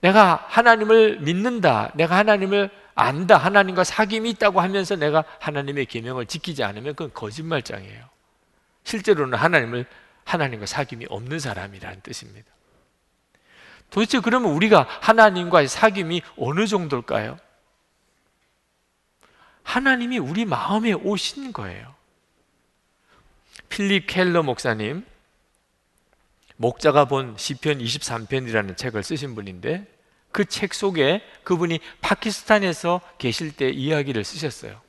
내가 0.00 0.44
하나님을 0.48 1.20
믿는다. 1.20 1.92
내가 1.94 2.16
하나님을 2.16 2.70
안다. 2.94 3.36
하나님과 3.36 3.82
사귐이 3.82 4.26
있다고 4.34 4.60
하면서 4.60 4.96
내가 4.96 5.24
하나님의 5.40 5.86
계명을 5.86 6.26
지키지 6.26 6.62
않으면 6.64 6.94
그건 6.94 7.12
거짓말장이에요. 7.12 8.04
실제로는 8.84 9.36
하나님을 9.38 9.86
하나님과 10.24 10.66
사귐이 10.66 11.06
없는 11.08 11.38
사람이라는 11.38 12.00
뜻입니다. 12.02 12.50
도대체 13.90 14.20
그러면 14.20 14.52
우리가 14.52 14.86
하나님과의 15.00 15.66
사귐이 15.68 16.22
어느 16.36 16.66
정도일까요? 16.66 17.38
하나님이 19.62 20.18
우리 20.18 20.44
마음에 20.44 20.92
오신 20.92 21.52
거예요. 21.52 21.94
필립 23.68 24.06
켈러 24.06 24.42
목사님, 24.42 25.04
목자가 26.58 27.06
본 27.06 27.34
시편 27.36 27.78
23편이라는 27.78 28.76
책을 28.76 29.02
쓰신 29.02 29.34
분인데 29.34 29.86
그 30.32 30.44
책 30.44 30.74
속에 30.74 31.22
그분이 31.44 31.80
파키스탄에서 32.00 33.00
계실 33.18 33.52
때 33.52 33.68
이야기를 33.70 34.24
쓰셨어요. 34.24 34.80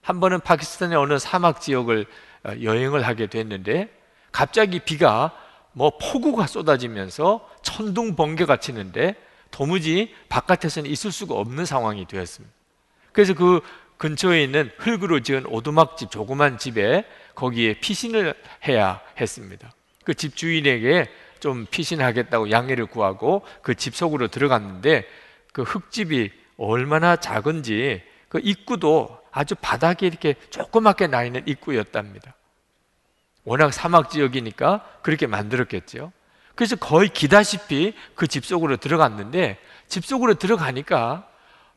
한 0.00 0.20
번은 0.20 0.40
파키스탄의 0.40 0.96
어느 0.98 1.18
사막 1.18 1.60
지역을 1.60 2.06
어, 2.44 2.52
여행을 2.60 3.06
하게 3.06 3.28
됐는데 3.28 3.88
갑자기 4.32 4.80
비가 4.80 5.32
뭐 5.72 5.96
폭우가 5.98 6.46
쏟아지면서 6.46 7.48
천둥 7.62 8.16
번개가 8.16 8.56
치는데 8.56 9.14
도무지 9.50 10.14
바깥에서는 10.28 10.90
있을 10.90 11.12
수가 11.12 11.34
없는 11.34 11.64
상황이 11.66 12.06
되었습니다. 12.06 12.54
그래서 13.12 13.34
그 13.34 13.60
근처에 13.98 14.42
있는 14.42 14.70
흙으로 14.78 15.20
지은 15.20 15.46
오두막집 15.46 16.10
조그만 16.10 16.58
집에 16.58 17.04
거기에 17.34 17.78
피신을 17.78 18.34
해야 18.66 19.00
했습니다. 19.20 19.70
그 20.04 20.14
집 20.14 20.36
주인에게 20.36 21.10
좀 21.40 21.66
피신하겠다고 21.70 22.50
양해를 22.50 22.86
구하고 22.86 23.44
그 23.62 23.74
집 23.74 23.94
속으로 23.96 24.28
들어갔는데 24.28 25.06
그 25.52 25.62
흙집이 25.62 26.30
얼마나 26.56 27.16
작은지 27.16 28.02
그 28.28 28.40
입구도 28.42 29.20
아주 29.30 29.54
바닥에 29.54 30.06
이렇게 30.06 30.34
조그맣게 30.50 31.06
나 31.08 31.24
있는 31.24 31.42
입구였답니다. 31.46 32.34
워낙 33.44 33.72
사막 33.72 34.10
지역이니까 34.10 34.86
그렇게 35.02 35.26
만들었겠죠. 35.26 36.12
그래서 36.54 36.76
거의 36.76 37.08
기다시피 37.08 37.94
그 38.14 38.26
집 38.26 38.44
속으로 38.44 38.76
들어갔는데 38.76 39.58
집 39.88 40.04
속으로 40.04 40.34
들어가니까 40.34 41.28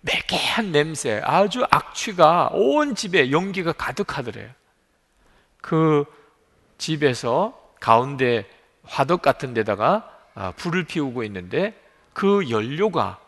매캐한 0.02 0.72
냄새, 0.72 1.20
아주 1.24 1.66
악취가 1.72 2.50
온 2.54 2.94
집에 2.94 3.32
연기가 3.32 3.72
가득하더래요. 3.72 4.50
그 5.62 6.06
집에서 6.78 7.60
가운데 7.86 8.50
화덕 8.82 9.22
같은 9.22 9.54
데다가 9.54 10.12
아, 10.34 10.52
불을 10.54 10.86
피우고 10.86 11.24
있는데 11.26 11.80
그 12.14 12.50
연료가 12.50 13.20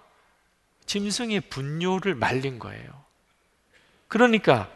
짐승의 0.88 1.42
분뇨를 1.42 2.16
말린 2.16 2.58
거예요. 2.58 2.90
그러니까 4.08 4.68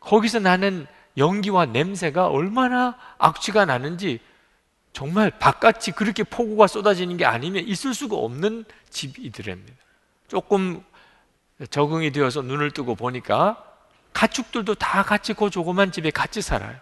거기서 0.00 0.38
나는 0.38 0.86
연기와 1.16 1.64
냄새가 1.64 2.26
얼마나 2.26 2.98
악취가 3.16 3.64
나는지 3.64 4.20
정말 4.92 5.30
바깥이 5.30 5.92
그렇게 5.96 6.24
폭우가 6.24 6.66
쏟아지는 6.66 7.16
게 7.16 7.24
아니면 7.24 7.64
있을 7.66 7.94
수가 7.94 8.16
없는 8.16 8.66
집이더랍니다. 8.90 9.78
조금 10.28 10.84
적응이 11.70 12.12
되어서 12.12 12.42
눈을 12.42 12.72
뜨고 12.72 12.96
보니까 12.96 13.64
가축들도 14.12 14.74
다 14.74 15.02
같이 15.02 15.32
그 15.32 15.48
조그만 15.48 15.90
집에 15.90 16.10
같이 16.10 16.42
살아요. 16.42 16.76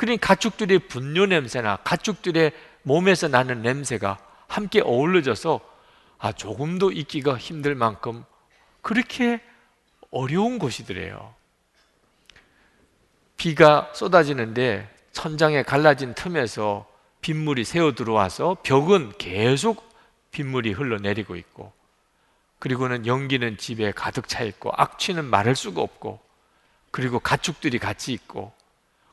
그러니 0.00 0.16
가축들의 0.16 0.78
분뇨 0.88 1.26
냄새나 1.26 1.76
가축들의 1.84 2.52
몸에서 2.84 3.28
나는 3.28 3.60
냄새가 3.60 4.16
함께 4.48 4.80
어우러져서 4.80 5.60
아, 6.16 6.32
조금도 6.32 6.90
있기가 6.90 7.36
힘들 7.36 7.74
만큼 7.74 8.24
그렇게 8.80 9.42
어려운 10.10 10.58
곳이더래요. 10.58 11.34
비가 13.36 13.92
쏟아지는데 13.94 14.88
천장에 15.12 15.64
갈라진 15.64 16.14
틈에서 16.14 16.88
빗물이 17.20 17.66
새어 17.66 17.92
들어와서 17.94 18.56
벽은 18.62 19.18
계속 19.18 19.86
빗물이 20.30 20.72
흘러내리고 20.72 21.36
있고 21.36 21.74
그리고는 22.58 23.04
연기는 23.04 23.58
집에 23.58 23.92
가득 23.92 24.28
차 24.28 24.44
있고 24.44 24.72
악취는 24.74 25.26
말할 25.26 25.54
수가 25.54 25.82
없고 25.82 26.20
그리고 26.90 27.20
가축들이 27.20 27.78
같이 27.78 28.14
있고 28.14 28.58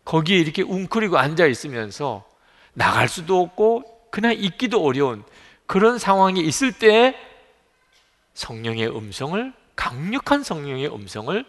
거기에 0.07 0.37
이렇게 0.37 0.61
웅크리고 0.61 1.17
앉아 1.17 1.47
있으면서 1.47 2.25
나갈 2.73 3.09
수도 3.09 3.41
없고 3.41 4.09
그냥 4.09 4.33
있기도 4.33 4.81
어려운 4.81 5.21
그런 5.65 5.99
상황이 5.99 6.39
있을 6.39 6.71
때 6.71 7.13
성령의 8.33 8.87
음성을 8.87 9.53
강력한 9.75 10.43
성령의 10.43 10.87
음성을 10.95 11.45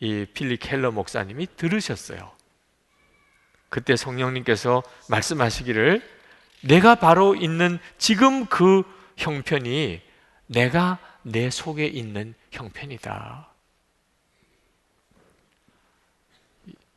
이 0.00 0.26
필리 0.34 0.56
켈러 0.56 0.90
목사님이 0.90 1.46
들으셨어요. 1.56 2.32
그때 3.68 3.94
성령님께서 3.94 4.82
말씀하시기를 5.08 6.02
내가 6.62 6.96
바로 6.96 7.36
있는 7.36 7.78
지금 7.96 8.46
그 8.46 8.82
형편이 9.16 10.02
내가 10.46 10.98
내 11.22 11.48
속에 11.48 11.86
있는 11.86 12.34
형편이다. 12.50 13.48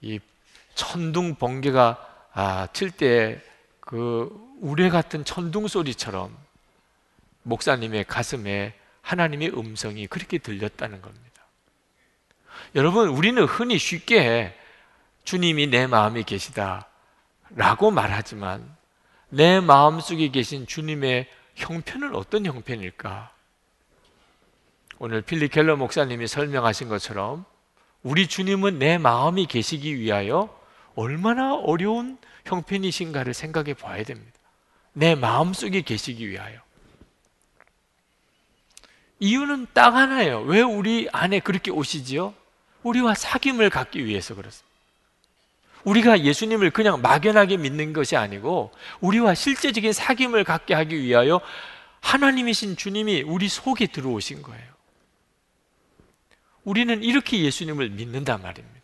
이 0.01 0.19
천둥 0.75 1.35
번개가 1.35 2.07
아, 2.33 2.67
칠 2.73 2.91
때 2.91 3.51
그 3.91 4.29
우레 4.61 4.89
같은 4.89 5.25
천둥 5.25 5.67
소리처럼 5.67 6.33
목사님의 7.43 8.05
가슴에 8.05 8.73
하나님의 9.01 9.49
음성이 9.49 10.07
그렇게 10.07 10.37
들렸다는 10.37 11.01
겁니다. 11.01 11.41
여러분, 12.75 13.09
우리는 13.09 13.43
흔히 13.43 13.77
쉽게 13.77 14.57
주님이 15.25 15.67
내 15.67 15.87
마음에 15.87 16.23
계시다 16.23 16.87
라고 17.49 17.91
말하지만 17.91 18.77
내 19.27 19.59
마음 19.59 19.99
속에 19.99 20.29
계신 20.29 20.65
주님의 20.65 21.27
형편은 21.55 22.15
어떤 22.15 22.45
형편일까? 22.45 23.29
오늘 24.99 25.21
필리 25.21 25.49
켈러 25.49 25.75
목사님이 25.75 26.27
설명하신 26.27 26.87
것처럼 26.87 27.43
우리 28.03 28.27
주님은 28.27 28.79
내 28.79 28.97
마음이 28.97 29.47
계시기 29.47 29.99
위하여 29.99 30.60
얼마나 31.01 31.55
어려운 31.55 32.17
형편이신가를 32.45 33.33
생각해 33.33 33.73
봐야 33.73 34.03
됩니다. 34.03 34.31
내 34.93 35.15
마음 35.15 35.53
속에 35.53 35.81
계시기 35.81 36.29
위하여. 36.29 36.59
이유는 39.19 39.67
딱 39.73 39.95
하나예요. 39.95 40.41
왜 40.41 40.61
우리 40.61 41.07
안에 41.11 41.39
그렇게 41.39 41.71
오시지요? 41.71 42.33
우리와 42.83 43.13
사귐을 43.13 43.69
갖기 43.69 44.05
위해서 44.05 44.35
그렇습니다. 44.35 44.69
우리가 45.83 46.21
예수님을 46.21 46.69
그냥 46.69 47.01
막연하게 47.01 47.57
믿는 47.57 47.93
것이 47.93 48.15
아니고 48.15 48.71
우리와 48.99 49.33
실제적인 49.33 49.91
사귐을 49.91 50.43
갖게 50.43 50.75
하기 50.75 50.99
위하여 51.01 51.41
하나님이신 52.01 52.77
주님이 52.77 53.23
우리 53.23 53.47
속에 53.47 53.87
들어오신 53.87 54.43
거예요. 54.43 54.71
우리는 56.63 57.03
이렇게 57.03 57.39
예수님을 57.39 57.89
믿는단 57.89 58.41
말입니다. 58.41 58.80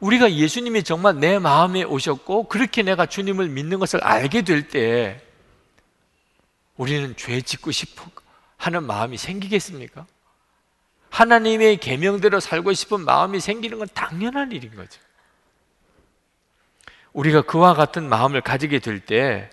우리가 0.00 0.32
예수님이 0.32 0.84
정말 0.84 1.18
내 1.18 1.38
마음에 1.38 1.82
오셨고 1.82 2.44
그렇게 2.48 2.82
내가 2.82 3.06
주님을 3.06 3.48
믿는 3.48 3.78
것을 3.78 4.02
알게 4.04 4.42
될 4.42 4.68
때 4.68 5.20
우리는 6.76 7.16
죄 7.16 7.40
짓고 7.40 7.72
싶어 7.72 8.04
하는 8.56 8.84
마음이 8.84 9.16
생기겠습니까? 9.16 10.06
하나님의 11.10 11.78
계명대로 11.78 12.38
살고 12.38 12.72
싶은 12.74 13.00
마음이 13.00 13.40
생기는 13.40 13.78
건 13.78 13.88
당연한 13.94 14.52
일인 14.52 14.74
거죠. 14.76 15.00
우리가 17.12 17.42
그와 17.42 17.74
같은 17.74 18.08
마음을 18.08 18.40
가지게 18.40 18.78
될 18.78 19.00
때 19.00 19.50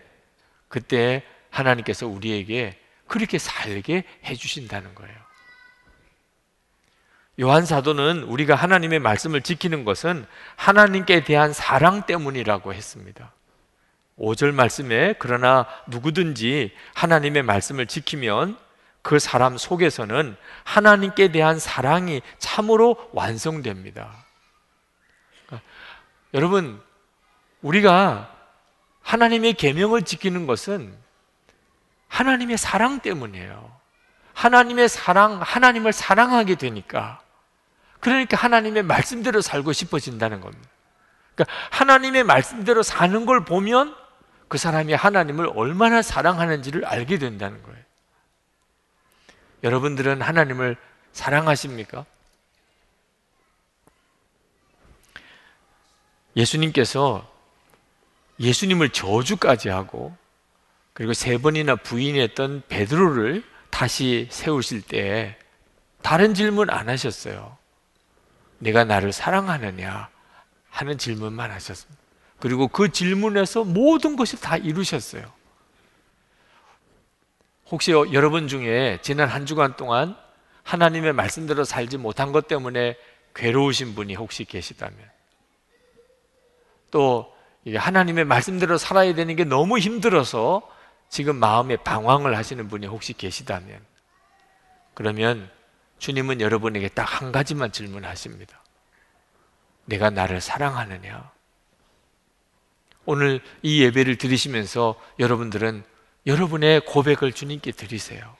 그때 0.67 1.23
하나님께서 1.49 2.05
우리에게 2.05 2.77
그렇게 3.07 3.37
살게 3.39 4.03
해 4.25 4.35
주신다는 4.35 4.93
거예요. 4.93 5.24
요한 7.41 7.65
사도는 7.65 8.23
우리가 8.23 8.55
하나님의 8.55 8.99
말씀을 8.99 9.41
지키는 9.41 9.83
것은 9.83 10.25
하나님께 10.55 11.23
대한 11.23 11.51
사랑 11.51 12.05
때문이라고 12.05 12.73
했습니다. 12.73 13.31
5절 14.17 14.53
말씀에 14.53 15.15
그러나 15.19 15.65
누구든지 15.87 16.73
하나님의 16.93 17.43
말씀을 17.43 17.87
지키면 17.87 18.57
그 19.01 19.19
사람 19.19 19.57
속에서는 19.57 20.35
하나님께 20.63 21.31
대한 21.31 21.59
사랑이 21.59 22.21
참으로 22.39 23.09
완성됩니다. 23.13 24.09
그러니까 25.45 25.69
여러분, 26.33 26.81
우리가 27.61 28.31
하나님의 29.01 29.53
계명을 29.53 30.03
지키는 30.03 30.47
것은 30.47 30.95
하나님의 32.07 32.57
사랑 32.57 33.01
때문이에요. 33.01 33.75
하나님의 34.33 34.89
사랑, 34.89 35.41
하나님을 35.41 35.93
사랑하게 35.93 36.55
되니까. 36.55 37.21
그러니까 38.05 38.37
하나님의 38.37 38.83
말씀대로 38.83 39.41
살고 39.41 39.73
싶어진다는 39.73 40.39
겁니다. 40.39 40.69
그러니까 41.33 41.51
하나님의 41.71 42.23
말씀대로 42.23 42.83
사는 42.83 43.25
걸 43.25 43.43
보면 43.43 43.95
그 44.47 44.59
사람이 44.59 44.93
하나님을 44.93 45.49
얼마나 45.55 46.03
사랑하는지를 46.03 46.85
알게 46.85 47.17
된다는 47.17 47.63
거예요. 47.63 47.79
여러분들은 49.63 50.21
하나님을 50.21 50.77
사랑하십니까? 51.13 52.05
예수님께서 56.35 57.27
예수님을 58.39 58.89
저주까지 58.91 59.69
하고 59.69 60.15
그리고 60.93 61.13
세 61.13 61.39
번이나 61.39 61.75
부인했던 61.75 62.65
베드로를 62.67 63.43
다시 63.71 64.27
세우실 64.29 64.83
때 64.83 65.39
다른 66.03 66.35
질문 66.35 66.69
안 66.69 66.87
하셨어요. 66.87 67.64
내가 68.59 68.83
나를 68.83 69.11
사랑하느냐 69.11 70.09
하는 70.69 70.97
질문만 70.97 71.51
하셨습니다. 71.51 72.01
그리고 72.39 72.67
그 72.67 72.91
질문에서 72.91 73.63
모든 73.63 74.15
것이 74.15 74.39
다 74.39 74.57
이루셨어요. 74.57 75.23
혹시 77.69 77.91
여러분 77.91 78.47
중에 78.47 78.99
지난 79.01 79.27
한 79.27 79.45
주간 79.45 79.75
동안 79.75 80.15
하나님의 80.63 81.13
말씀대로 81.13 81.63
살지 81.63 81.97
못한 81.97 82.31
것 82.31 82.47
때문에 82.47 82.97
괴로우신 83.33 83.95
분이 83.95 84.15
혹시 84.15 84.45
계시다면 84.45 84.97
또 86.91 87.33
하나님의 87.65 88.25
말씀대로 88.25 88.77
살아야 88.77 89.13
되는 89.15 89.35
게 89.35 89.43
너무 89.43 89.79
힘들어서 89.79 90.61
지금 91.09 91.37
마음에 91.37 91.75
방황을 91.77 92.37
하시는 92.37 92.67
분이 92.67 92.87
혹시 92.87 93.13
계시다면 93.13 93.79
그러면 94.93 95.49
주님은 95.99 96.41
여러분에게 96.41 96.89
딱 96.89 97.05
한 97.21 97.31
가지만 97.31 97.71
질문하십니다. 97.71 98.61
내가 99.85 100.09
나를 100.09 100.41
사랑하느냐? 100.41 101.31
오늘 103.05 103.41
이 103.61 103.83
예배를 103.83 104.17
드리시면서 104.17 104.99
여러분들은 105.19 105.83
여러분의 106.25 106.81
고백을 106.85 107.31
주님께 107.31 107.71
드리세요. 107.71 108.35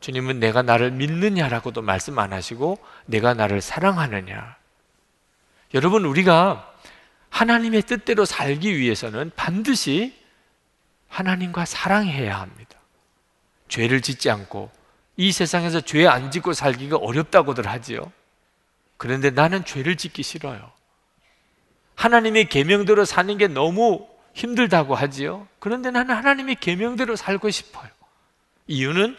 주님은 0.00 0.38
내가 0.38 0.62
나를 0.62 0.92
믿느냐라고도 0.92 1.82
말씀 1.82 2.18
안 2.18 2.32
하시고 2.32 2.78
내가 3.06 3.34
나를 3.34 3.60
사랑하느냐. 3.60 4.56
여러분 5.74 6.04
우리가 6.04 6.72
하나님의 7.30 7.82
뜻대로 7.82 8.24
살기 8.24 8.78
위해서는 8.78 9.32
반드시 9.34 10.16
하나님과 11.08 11.64
사랑해야 11.64 12.40
합니다. 12.40 12.78
죄를 13.68 14.00
짓지 14.00 14.30
않고 14.30 14.70
이 15.16 15.32
세상에서 15.32 15.80
죄 15.80 16.06
안 16.06 16.30
짓고 16.30 16.52
살기가 16.52 16.96
어렵다고들 16.96 17.66
하지요. 17.66 18.12
그런데 18.96 19.30
나는 19.30 19.64
죄를 19.64 19.96
짓기 19.96 20.22
싫어요. 20.22 20.72
하나님의 21.94 22.48
계명대로 22.48 23.04
사는 23.04 23.36
게 23.38 23.48
너무 23.48 24.06
힘들다고 24.34 24.94
하지요. 24.94 25.48
그런데 25.58 25.90
나는 25.90 26.14
하나님의 26.14 26.56
계명대로 26.56 27.16
살고 27.16 27.50
싶어요. 27.50 27.88
이유는 28.66 29.16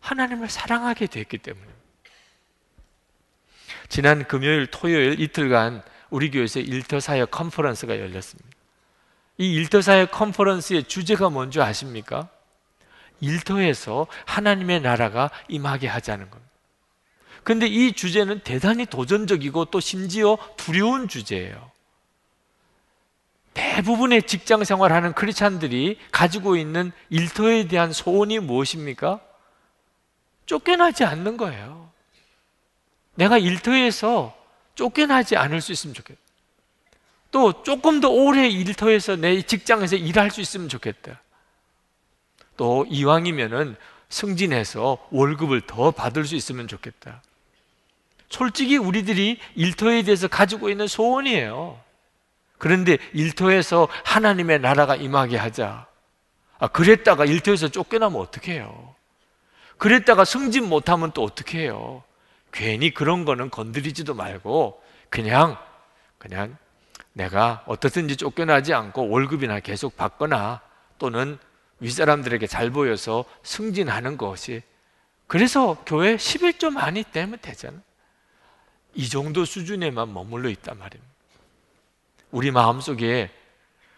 하나님을 0.00 0.48
사랑하게 0.50 1.06
됐기 1.06 1.38
때문입니다. 1.38 1.78
지난 3.88 4.26
금요일, 4.26 4.66
토요일 4.66 5.18
이틀간 5.18 5.82
우리 6.10 6.30
교회에서 6.30 6.60
일터 6.60 7.00
사역 7.00 7.30
컨퍼런스가 7.30 7.98
열렸습니다. 7.98 8.48
이 9.38 9.54
일터 9.54 9.80
사역 9.80 10.10
컨퍼런스의 10.10 10.84
주제가 10.84 11.30
뭔지 11.30 11.60
아십니까? 11.60 12.28
일터에서 13.20 14.06
하나님의 14.26 14.80
나라가 14.80 15.30
임하게 15.48 15.88
하자는 15.88 16.30
겁니다. 16.30 16.48
근데 17.44 17.66
이 17.66 17.92
주제는 17.92 18.40
대단히 18.40 18.84
도전적이고 18.86 19.66
또 19.66 19.80
심지어 19.80 20.36
두려운 20.56 21.08
주제예요. 21.08 21.70
대부분의 23.54 24.24
직장 24.24 24.62
생활하는 24.64 25.14
크리스찬들이 25.14 25.98
가지고 26.12 26.56
있는 26.56 26.92
일터에 27.10 27.66
대한 27.66 27.92
소원이 27.92 28.38
무엇입니까? 28.38 29.20
쫓겨나지 30.46 31.04
않는 31.04 31.36
거예요. 31.36 31.90
내가 33.14 33.36
일터에서 33.38 34.36
쫓겨나지 34.74 35.36
않을 35.36 35.60
수 35.60 35.72
있으면 35.72 35.94
좋겠다. 35.94 36.20
또 37.30 37.62
조금 37.62 38.00
더 38.00 38.08
오래 38.08 38.48
일터에서 38.48 39.16
내 39.16 39.42
직장에서 39.42 39.96
일할 39.96 40.30
수 40.30 40.40
있으면 40.40 40.68
좋겠다. 40.68 41.20
또 42.58 42.84
이왕이면은 42.90 43.76
승진해서 44.10 44.98
월급을 45.10 45.62
더 45.62 45.90
받을 45.90 46.26
수 46.26 46.34
있으면 46.34 46.68
좋겠다. 46.68 47.22
솔직히 48.28 48.76
우리들이 48.76 49.38
일터에 49.54 50.02
대해서 50.02 50.28
가지고 50.28 50.68
있는 50.68 50.86
소원이에요. 50.86 51.80
그런데 52.58 52.98
일터에서 53.14 53.88
하나님의 54.04 54.60
나라가 54.60 54.96
임하게 54.96 55.38
하자. 55.38 55.86
아, 56.58 56.66
그랬다가 56.66 57.24
일터에서 57.24 57.68
쫓겨나면 57.68 58.20
어떡 58.20 58.48
해요? 58.48 58.94
그랬다가 59.78 60.24
승진 60.24 60.68
못하면 60.68 61.12
또 61.12 61.22
어떻게 61.22 61.60
해요? 61.60 62.02
괜히 62.50 62.92
그런 62.92 63.24
거는 63.24 63.50
건드리지도 63.50 64.14
말고 64.14 64.82
그냥 65.08 65.56
그냥 66.18 66.56
내가 67.12 67.62
어떻든지 67.66 68.16
쫓겨나지 68.16 68.74
않고 68.74 69.08
월급이나 69.08 69.60
계속 69.60 69.96
받거나 69.96 70.60
또는 70.98 71.38
윗사람들에게 71.80 72.46
잘 72.46 72.70
보여서 72.70 73.24
승진하는 73.42 74.16
것이 74.16 74.62
그래서 75.26 75.76
교회 75.86 76.16
11조 76.16 76.70
많이 76.70 77.04
떼면 77.04 77.38
되잖아. 77.40 77.78
이 78.94 79.08
정도 79.08 79.44
수준에만 79.44 80.12
머물러 80.12 80.48
있단 80.48 80.78
말입니다. 80.78 81.12
우리 82.30 82.50
마음속에 82.50 83.30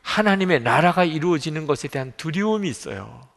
하나님의 0.02 0.60
나라가 0.60 1.04
이루어지는 1.04 1.66
것에 1.66 1.88
대한 1.88 2.12
두려움이 2.16 2.68
있어요. 2.68 3.28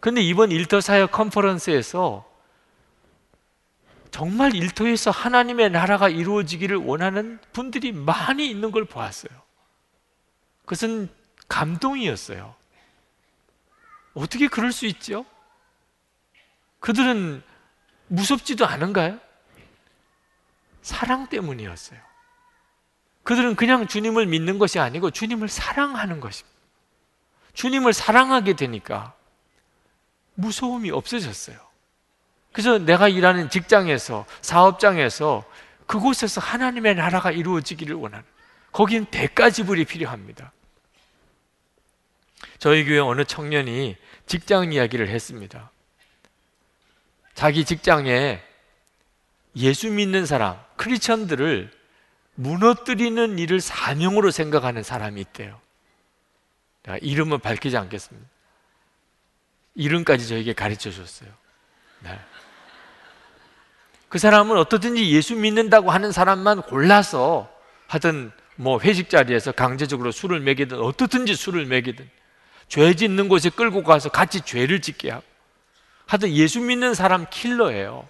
그런데 0.00 0.20
이번 0.22 0.52
일터 0.52 0.80
사역 0.80 1.12
컨퍼런스에서 1.12 2.30
정말 4.10 4.54
일터에서 4.54 5.10
하나님의 5.10 5.70
나라가 5.70 6.08
이루어지기를 6.08 6.76
원하는 6.76 7.38
분들이 7.52 7.92
많이 7.92 8.48
있는 8.48 8.70
걸 8.70 8.84
보았어요. 8.84 9.30
그것은 10.62 11.08
감동이었어요. 11.48 12.54
어떻게 14.16 14.48
그럴 14.48 14.72
수 14.72 14.86
있죠? 14.86 15.26
그들은 16.80 17.42
무섭지도 18.08 18.66
않은가요? 18.66 19.20
사랑 20.80 21.28
때문이었어요. 21.28 22.00
그들은 23.24 23.56
그냥 23.56 23.86
주님을 23.86 24.26
믿는 24.26 24.58
것이 24.58 24.78
아니고 24.78 25.10
주님을 25.10 25.48
사랑하는 25.48 26.20
것입니다. 26.20 26.56
주님을 27.52 27.92
사랑하게 27.92 28.54
되니까 28.54 29.14
무서움이 30.34 30.90
없어졌어요. 30.90 31.58
그래서 32.52 32.78
내가 32.78 33.08
일하는 33.08 33.50
직장에서, 33.50 34.24
사업장에서 34.40 35.44
그곳에서 35.86 36.40
하나님의 36.40 36.94
나라가 36.94 37.30
이루어지기를 37.30 37.96
원하는, 37.96 38.24
거긴 38.72 39.04
대가 39.06 39.50
지불이 39.50 39.84
필요합니다. 39.84 40.52
저희 42.58 42.84
교회 42.84 42.98
어느 42.98 43.24
청년이 43.24 43.96
직장 44.26 44.72
이야기를 44.72 45.08
했습니다. 45.08 45.70
자기 47.34 47.64
직장에 47.64 48.42
예수 49.56 49.90
믿는 49.90 50.26
사람, 50.26 50.58
크리스천들을 50.76 51.70
무너뜨리는 52.34 53.38
일을 53.38 53.60
사명으로 53.60 54.30
생각하는 54.30 54.82
사람이 54.82 55.20
있대요. 55.20 55.60
이름은 57.00 57.40
밝히지 57.40 57.76
않겠습니다. 57.76 58.28
이름까지 59.74 60.28
저에게 60.28 60.52
가르쳐 60.52 60.90
줬어요. 60.90 61.30
네. 62.00 62.18
그 64.08 64.18
사람은 64.18 64.56
어떻든지 64.56 65.10
예수 65.12 65.34
믿는다고 65.34 65.90
하는 65.90 66.12
사람만 66.12 66.62
골라서 66.62 67.52
하든 67.88 68.30
뭐 68.54 68.80
회식 68.80 69.10
자리에서 69.10 69.52
강제적으로 69.52 70.12
술을 70.12 70.40
먹이든 70.40 70.78
어떻든지 70.78 71.34
술을 71.34 71.66
먹이든 71.66 72.08
죄 72.68 72.94
짓는 72.94 73.28
곳에 73.28 73.50
끌고 73.50 73.82
가서 73.82 74.08
같이 74.08 74.40
죄를 74.40 74.80
짓게 74.80 75.10
하고 75.10 75.24
하여튼 76.06 76.30
예수 76.30 76.60
믿는 76.60 76.94
사람 76.94 77.26
킬러예요. 77.30 78.08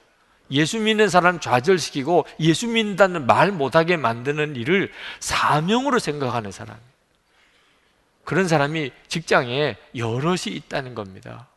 예수 0.50 0.78
믿는 0.78 1.08
사람 1.08 1.40
좌절시키고 1.40 2.26
예수 2.40 2.68
믿는다는 2.68 3.26
말 3.26 3.50
못하게 3.50 3.96
만드는 3.96 4.54
일을 4.56 4.92
사명으로 5.18 5.98
생각하는 5.98 6.52
사람. 6.52 6.78
그런 8.24 8.46
사람이 8.46 8.92
직장에 9.08 9.76
여럿이 9.96 10.46
있다는 10.46 10.94
겁니다. 10.94 11.48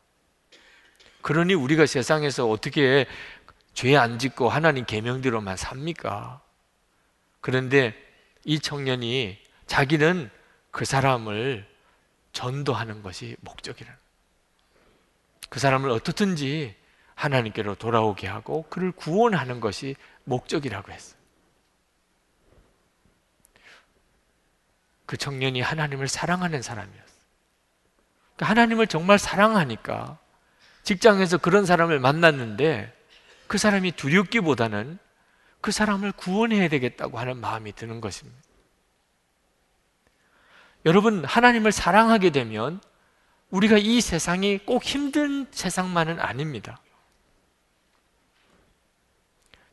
그러니 1.21 1.53
우리가 1.53 1.85
세상에서 1.85 2.49
어떻게 2.49 3.05
죄 3.73 3.95
안 3.95 4.19
짓고 4.19 4.49
하나님 4.49 4.85
계명대로만 4.85 5.55
삽니까? 5.55 6.41
그런데 7.41 7.95
이 8.43 8.59
청년이 8.59 9.37
자기는 9.67 10.29
그 10.71 10.85
사람을 10.85 11.65
전도하는 12.39 13.03
것이 13.03 13.35
목적이라는 13.41 13.99
그 15.49 15.59
사람을 15.59 15.89
어떻든지 15.89 16.73
하나님께로 17.15 17.75
돌아오게 17.75 18.27
하고 18.27 18.63
그를 18.69 18.93
구원하는 18.93 19.59
것이 19.59 19.97
목적이라고 20.23 20.89
했어요. 20.89 21.19
그 25.05 25.17
청년이 25.17 25.59
하나님을 25.59 26.07
사랑하는 26.07 26.61
사람이었어요. 26.61 27.19
그러니까 28.37 28.49
하나님을 28.49 28.87
정말 28.87 29.19
사랑하니까 29.19 30.17
직장에서 30.83 31.39
그런 31.39 31.65
사람을 31.65 31.99
만났는데 31.99 32.95
그 33.47 33.57
사람이 33.57 33.91
두렵기보다는 33.93 34.97
그 35.59 35.71
사람을 35.71 36.13
구원해야 36.13 36.69
되겠다고 36.69 37.19
하는 37.19 37.35
마음이 37.35 37.73
드는 37.73 37.99
것입니다. 37.99 38.48
여러분, 40.85 41.25
하나님을 41.25 41.71
사랑하게 41.71 42.29
되면 42.29 42.81
우리가 43.49 43.77
이 43.77 43.99
세상이 44.01 44.59
꼭 44.59 44.83
힘든 44.83 45.47
세상만은 45.51 46.19
아닙니다. 46.19 46.79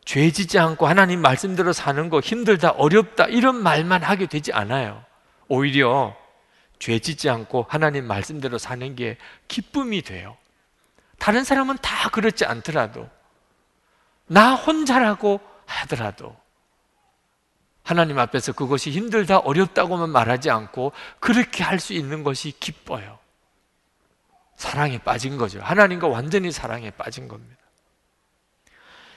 죄 0.05 0.31
짓지 0.31 0.59
않고 0.59 0.87
하나님 0.87 1.21
말씀대로 1.21 1.73
사는 1.73 2.09
거 2.09 2.21
힘들다, 2.21 2.71
어렵다, 2.71 3.27
이런 3.27 3.57
말만 3.57 4.03
하게 4.03 4.27
되지 4.27 4.53
않아요. 4.53 5.05
오히려 5.49 6.17
죄 6.79 6.99
짓지 6.99 7.29
않고 7.29 7.67
하나님 7.69 8.07
말씀대로 8.07 8.57
사는 8.59 8.95
게 8.95 9.19
기쁨이 9.49 10.03
돼요. 10.03 10.37
다른 11.19 11.45
사람은 11.45 11.79
다 11.83 12.09
그렇지 12.11 12.45
않더라도, 12.45 13.09
나 14.27 14.55
혼자라고 14.55 15.41
하더라도, 15.67 16.37
하나님 17.87 18.19
앞에서 18.19 18.53
그것이 18.53 18.91
힘들다, 18.91 19.39
어렵다고만 19.39 20.11
말하지 20.11 20.51
않고, 20.51 20.93
그렇게 21.21 21.65
할 21.65 21.79
수 21.79 21.93
있는 21.93 22.23
것이 22.25 22.53
기뻐요. 22.59 23.19
사랑에 24.57 24.99
빠진 24.99 25.37
거죠. 25.37 25.61
하나님과 25.61 26.09
완전히 26.09 26.51
사랑에 26.51 26.91
빠진 26.91 27.29
겁니다. 27.29 27.57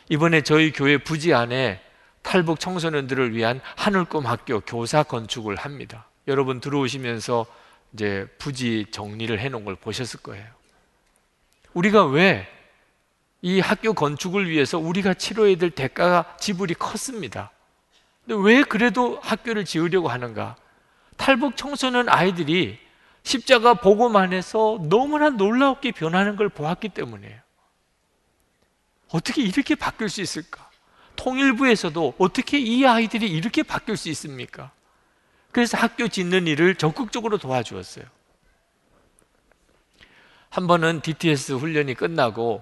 이번에 0.10 0.41
저희 0.41 0.71
교회 0.71 0.97
부지 0.97 1.34
안에 1.34 1.82
탈북 2.21 2.60
청소년들을 2.60 3.34
위한 3.34 3.62
하늘꿈 3.75 4.25
학교 4.27 4.60
교사 4.60 5.03
건축을 5.03 5.55
합니다. 5.55 6.08
여러분 6.27 6.60
들어오시면서 6.60 7.45
이제 7.93 8.27
부지 8.38 8.88
정리를 8.91 9.38
해놓은 9.39 9.65
걸 9.65 9.75
보셨을 9.75 10.21
거예요. 10.21 10.45
우리가 11.73 12.05
왜 12.05 12.47
이 13.41 13.60
학교 13.62 13.93
건축을 13.93 14.49
위해서 14.49 14.77
우리가 14.77 15.13
치러야 15.13 15.55
될 15.55 15.71
대가가 15.71 16.36
지불이 16.39 16.73
컸습니다. 16.73 17.51
근데 18.30 18.44
왜 18.48 18.62
그래도 18.62 19.20
학교를 19.24 19.65
지으려고 19.65 20.08
하는가? 20.08 20.56
탈북 21.18 21.58
청소년 21.58 22.08
아이들이 22.10 22.78
십자가 23.24 23.74
보고 23.74 24.08
만 24.08 24.34
해서 24.34 24.78
너무나 24.84 25.32
놀랍게 25.32 25.94
변하는 25.94 26.36
걸 26.36 26.48
보았기 26.48 26.89
때문이에요. 26.89 27.39
어떻게 29.10 29.42
이렇게 29.42 29.74
바뀔 29.74 30.10
수 30.10 30.22
있을까? 30.22 30.70
통일부에서도 31.15 32.13
어떻게 32.20 32.60
이 32.60 32.86
아이들이 32.86 33.28
이렇게 33.28 33.63
바뀔 33.63 33.98
수 33.98 34.10
있습니까? 34.10 34.72
그래서 35.52 35.80
학교 35.80 36.08
짓는 36.08 36.46
일을 36.46 36.76
적극적으로 36.76 37.39
도와주었어요. 37.39 38.06
한 40.52 40.68
번은 40.68 41.02
DTS 41.02 41.54
훈련이 41.54 41.96
끝나고 41.96 42.62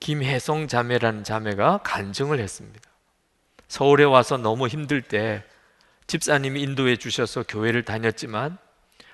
김혜성 0.00 0.66
자매라는 0.66 1.24
자매가 1.24 1.80
간증을 1.84 2.40
했습니다. 2.40 2.87
서울에 3.68 4.04
와서 4.04 4.38
너무 4.38 4.66
힘들 4.66 5.02
때 5.02 5.44
집사님이 6.06 6.62
인도해 6.62 6.96
주셔서 6.96 7.44
교회를 7.46 7.84
다녔지만 7.84 8.56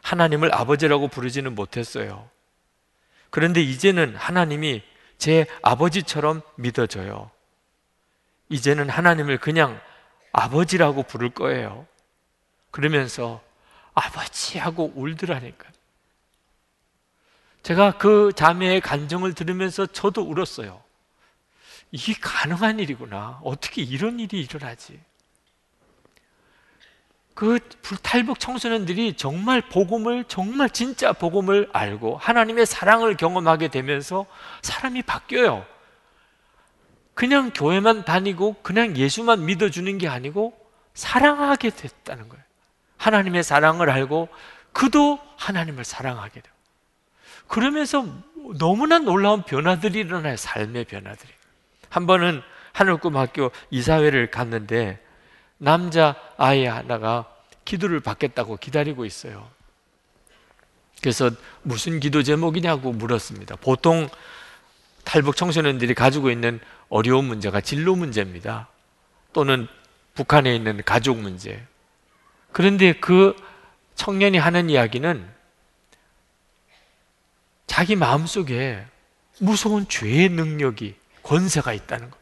하나님을 0.03 0.55
아버지라고 0.55 1.09
부르지는 1.09 1.55
못했어요. 1.55 2.31
그런데 3.31 3.61
이제는 3.61 4.15
하나님이 4.15 4.83
제 5.19 5.47
아버지처럼 5.63 6.43
믿어져요. 6.55 7.31
이제는 8.49 8.89
하나님을 8.89 9.39
그냥 9.39 9.81
아버지라고 10.31 11.03
부를 11.03 11.31
거예요. 11.31 11.87
그러면서 12.71 13.43
아버지 13.93 14.59
하고 14.59 14.93
울더라니까. 14.95 15.69
제가 17.65 17.99
그 17.99 18.31
자매의 18.37 18.83
간정을 18.83 19.35
들으면서 19.35 19.87
저도 19.87 20.23
울었어요. 20.23 20.84
이게 21.95 22.13
가능한 22.21 22.81
일이구나. 22.81 23.39
어떻게 23.45 23.81
이런 23.81 24.19
일이 24.19 24.41
일어나지? 24.41 24.99
그 27.35 27.61
탈북 28.03 28.41
청소년들이 28.41 29.17
정말 29.17 29.61
복음을 29.61 30.25
정말 30.25 30.71
진짜 30.71 31.13
복음을 31.13 31.71
알고 31.73 32.17
하나님의 32.17 32.67
사랑을 32.67 33.17
경험하게 33.17 33.69
되면서 33.69 34.27
사람이 34.63 35.03
바뀌어요. 35.03 35.65
그냥 37.15 37.53
교회만 37.53 38.05
다니고 38.05 38.55
그냥 38.55 38.97
예수만 38.97 39.45
믿어주는 39.45 39.97
게 39.99 40.09
아니고 40.09 40.53
사랑하게 40.95 41.71
됐다는 41.71 42.29
거예요. 42.29 42.43
하나님의 42.97 43.45
사랑을 43.45 43.89
알고 43.89 44.29
그도 44.73 45.21
하나님을 45.37 45.85
사랑하게 45.85 46.41
돼요. 46.41 46.55
그러면서 47.47 48.05
너무나 48.59 48.99
놀라운 48.99 49.45
변화들이 49.45 50.01
일어나요. 50.01 50.37
삶의 50.37 50.87
변화들이. 50.87 51.33
한 51.95 52.09
번은 52.09 52.43
하늘꿈학교 52.73 53.53
이사회를 53.71 54.33
갔는데 54.33 54.99
남자 55.59 56.17
아이 56.37 56.67
하나가 56.67 57.33
기도를 57.65 58.01
받겠다고 58.01 58.57
기다리고 58.57 59.05
있어요. 59.05 59.49
그래서 61.01 61.31
무슨 61.63 62.01
기도 62.01 62.25
제목이냐고 62.25 62.93
물었습니다. 62.93 63.55
보통 63.61 64.09
탈북 65.05 65.37
청소년들이 65.37 65.95
가지고 65.95 66.33
있는 66.33 66.59
어려운 66.89 67.27
문제가 67.27 67.61
진로 67.61 67.95
문제입니다. 67.95 68.67
또는 69.33 69.69
북한에 70.15 70.53
있는 70.53 70.83
가족 70.85 71.19
문제. 71.19 71.65
그런데 72.51 72.93
그 72.95 73.37
청년이 73.95 74.39
하는 74.39 74.69
이야기는 74.69 75.25
자기 77.69 77.95
마음속에 77.95 78.85
무서운 79.39 79.89
죄의 79.89 80.31
능력이 80.31 81.04
권세가 81.25 81.73
있다는 81.73 82.11
것. 82.11 82.19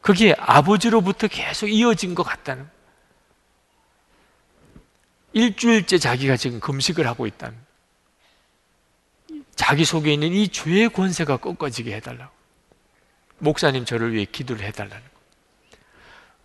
그게 0.00 0.34
아버지로부터 0.38 1.28
계속 1.28 1.68
이어진 1.68 2.14
것 2.14 2.24
같다는 2.24 2.64
것. 2.64 2.70
일주일째 5.32 5.98
자기가 5.98 6.36
지금 6.36 6.58
금식을 6.58 7.06
하고 7.06 7.26
있다는 7.26 7.56
자기 9.54 9.84
속에 9.84 10.12
있는 10.12 10.32
이 10.32 10.48
죄의 10.48 10.88
권세가 10.88 11.36
꺾어지게 11.36 11.94
해달라고. 11.96 12.32
목사님 13.38 13.84
저를 13.84 14.12
위해 14.12 14.24
기도를 14.24 14.64
해달라는 14.66 15.02
거. 15.04 15.10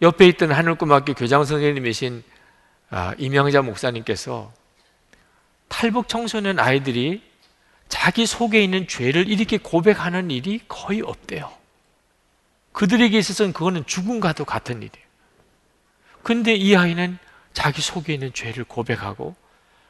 옆에 0.04 0.28
있던 0.28 0.52
하늘꿈학교 0.52 1.14
교장 1.14 1.46
선생님이신 1.46 2.24
아, 2.90 3.16
이명자 3.18 3.62
목사님께서 3.62 4.54
탈북 5.68 6.08
청소년 6.08 6.60
아이들이 6.60 7.24
자기 7.88 8.26
속에 8.26 8.64
있는 8.64 8.88
죄를 8.88 9.30
이렇게 9.30 9.58
고백하는 9.58 10.32
일이 10.32 10.62
거의 10.68 11.02
없대요. 11.02 11.52
그들에게 12.72 13.18
있어서는 13.18 13.54
그거는 13.54 13.86
죽음과도 13.86 14.46
같은 14.46 14.78
일이에요. 14.78 15.06
근데 16.24 16.56
이 16.56 16.76
아이는 16.76 17.18
자기 17.54 17.82
속에 17.82 18.14
있는 18.14 18.34
죄를 18.34 18.64
고백하고 18.66 19.36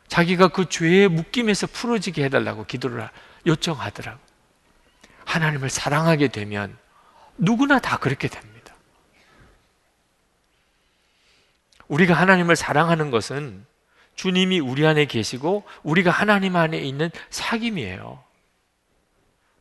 자기가 0.07 0.49
그 0.49 0.69
죄의 0.69 1.07
묶임에서 1.07 1.67
풀어지게 1.67 2.23
해달라고 2.25 2.65
기도를 2.65 3.09
요청하더라고. 3.47 4.19
하나님을 5.25 5.69
사랑하게 5.69 6.27
되면 6.27 6.77
누구나 7.37 7.79
다 7.79 7.97
그렇게 7.97 8.27
됩니다. 8.27 8.75
우리가 11.87 12.13
하나님을 12.13 12.55
사랑하는 12.55 13.11
것은 13.11 13.65
주님이 14.15 14.59
우리 14.59 14.85
안에 14.85 15.05
계시고 15.05 15.63
우리가 15.83 16.11
하나님 16.11 16.55
안에 16.55 16.77
있는 16.77 17.11
사귐이에요. 17.29 18.19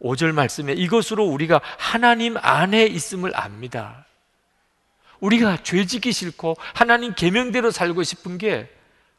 5절 0.00 0.32
말씀에 0.32 0.72
이것으로 0.74 1.24
우리가 1.24 1.60
하나님 1.78 2.36
안에 2.36 2.84
있음을 2.86 3.32
압니다. 3.34 4.06
우리가 5.20 5.62
죄 5.62 5.86
지기 5.86 6.12
싫고 6.12 6.56
하나님 6.74 7.14
계명대로 7.14 7.70
살고 7.70 8.02
싶은 8.02 8.38
게 8.38 8.70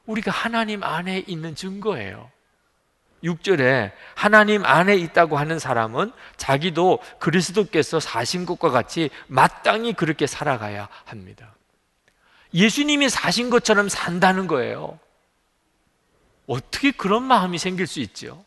우리가 0.06 0.32
하나님 0.32 0.84
안에 0.84 1.24
있는 1.28 1.56
증거예요. 1.56 2.30
6절에 3.24 3.92
하나님 4.14 4.64
안에 4.66 4.96
있다고 4.96 5.38
하는 5.38 5.58
사람은 5.58 6.12
자기도 6.38 7.00
그리스도께서 7.18 8.00
사신 8.00 8.46
것과 8.46 8.70
같이 8.70 9.10
마땅히 9.28 9.94
그렇게 9.94 10.28
살아가야 10.28 10.88
합니다. 11.06 11.56
예수님이 12.54 13.10
사신 13.10 13.50
것처럼 13.50 13.90
산다는 13.90 14.46
거예요. 14.46 15.00
어떻게 16.48 16.92
그런 16.92 17.24
마음이 17.24 17.58
생길 17.58 17.88
수 17.88 18.00
있죠? 18.02 18.46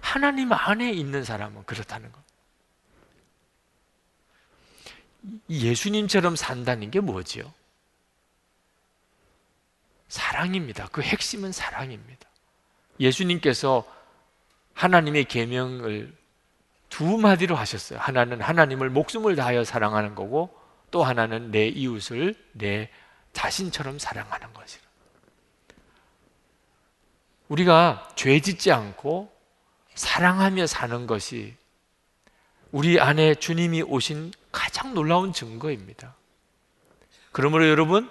하나님 0.00 0.52
안에 0.52 0.92
있는 0.92 1.24
사람은 1.24 1.64
그렇다는 1.64 2.10
것. 2.12 2.20
예수님처럼 5.48 6.36
산다는 6.36 6.90
게 6.90 7.00
뭐지요? 7.00 7.52
사랑입니다. 10.08 10.88
그 10.92 11.02
핵심은 11.02 11.52
사랑입니다. 11.52 12.28
예수님께서 13.00 13.84
하나님의 14.74 15.24
계명을 15.24 16.14
두 16.88 17.18
마디로 17.18 17.56
하셨어요. 17.56 17.98
하나는 17.98 18.40
하나님을 18.40 18.90
목숨을 18.90 19.34
다하여 19.34 19.64
사랑하는 19.64 20.14
거고 20.14 20.56
또 20.90 21.02
하나는 21.02 21.50
내 21.50 21.66
이웃을 21.66 22.34
내 22.52 22.88
자신처럼 23.32 23.98
사랑하는 23.98 24.52
것이라. 24.54 24.85
우리가 27.48 28.08
죄 28.16 28.40
짓지 28.40 28.72
않고 28.72 29.32
사랑하며 29.94 30.66
사는 30.66 31.06
것이 31.06 31.54
우리 32.72 33.00
안에 33.00 33.36
주님이 33.36 33.82
오신 33.82 34.32
가장 34.52 34.94
놀라운 34.94 35.32
증거입니다. 35.32 36.14
그러므로 37.32 37.68
여러분, 37.68 38.10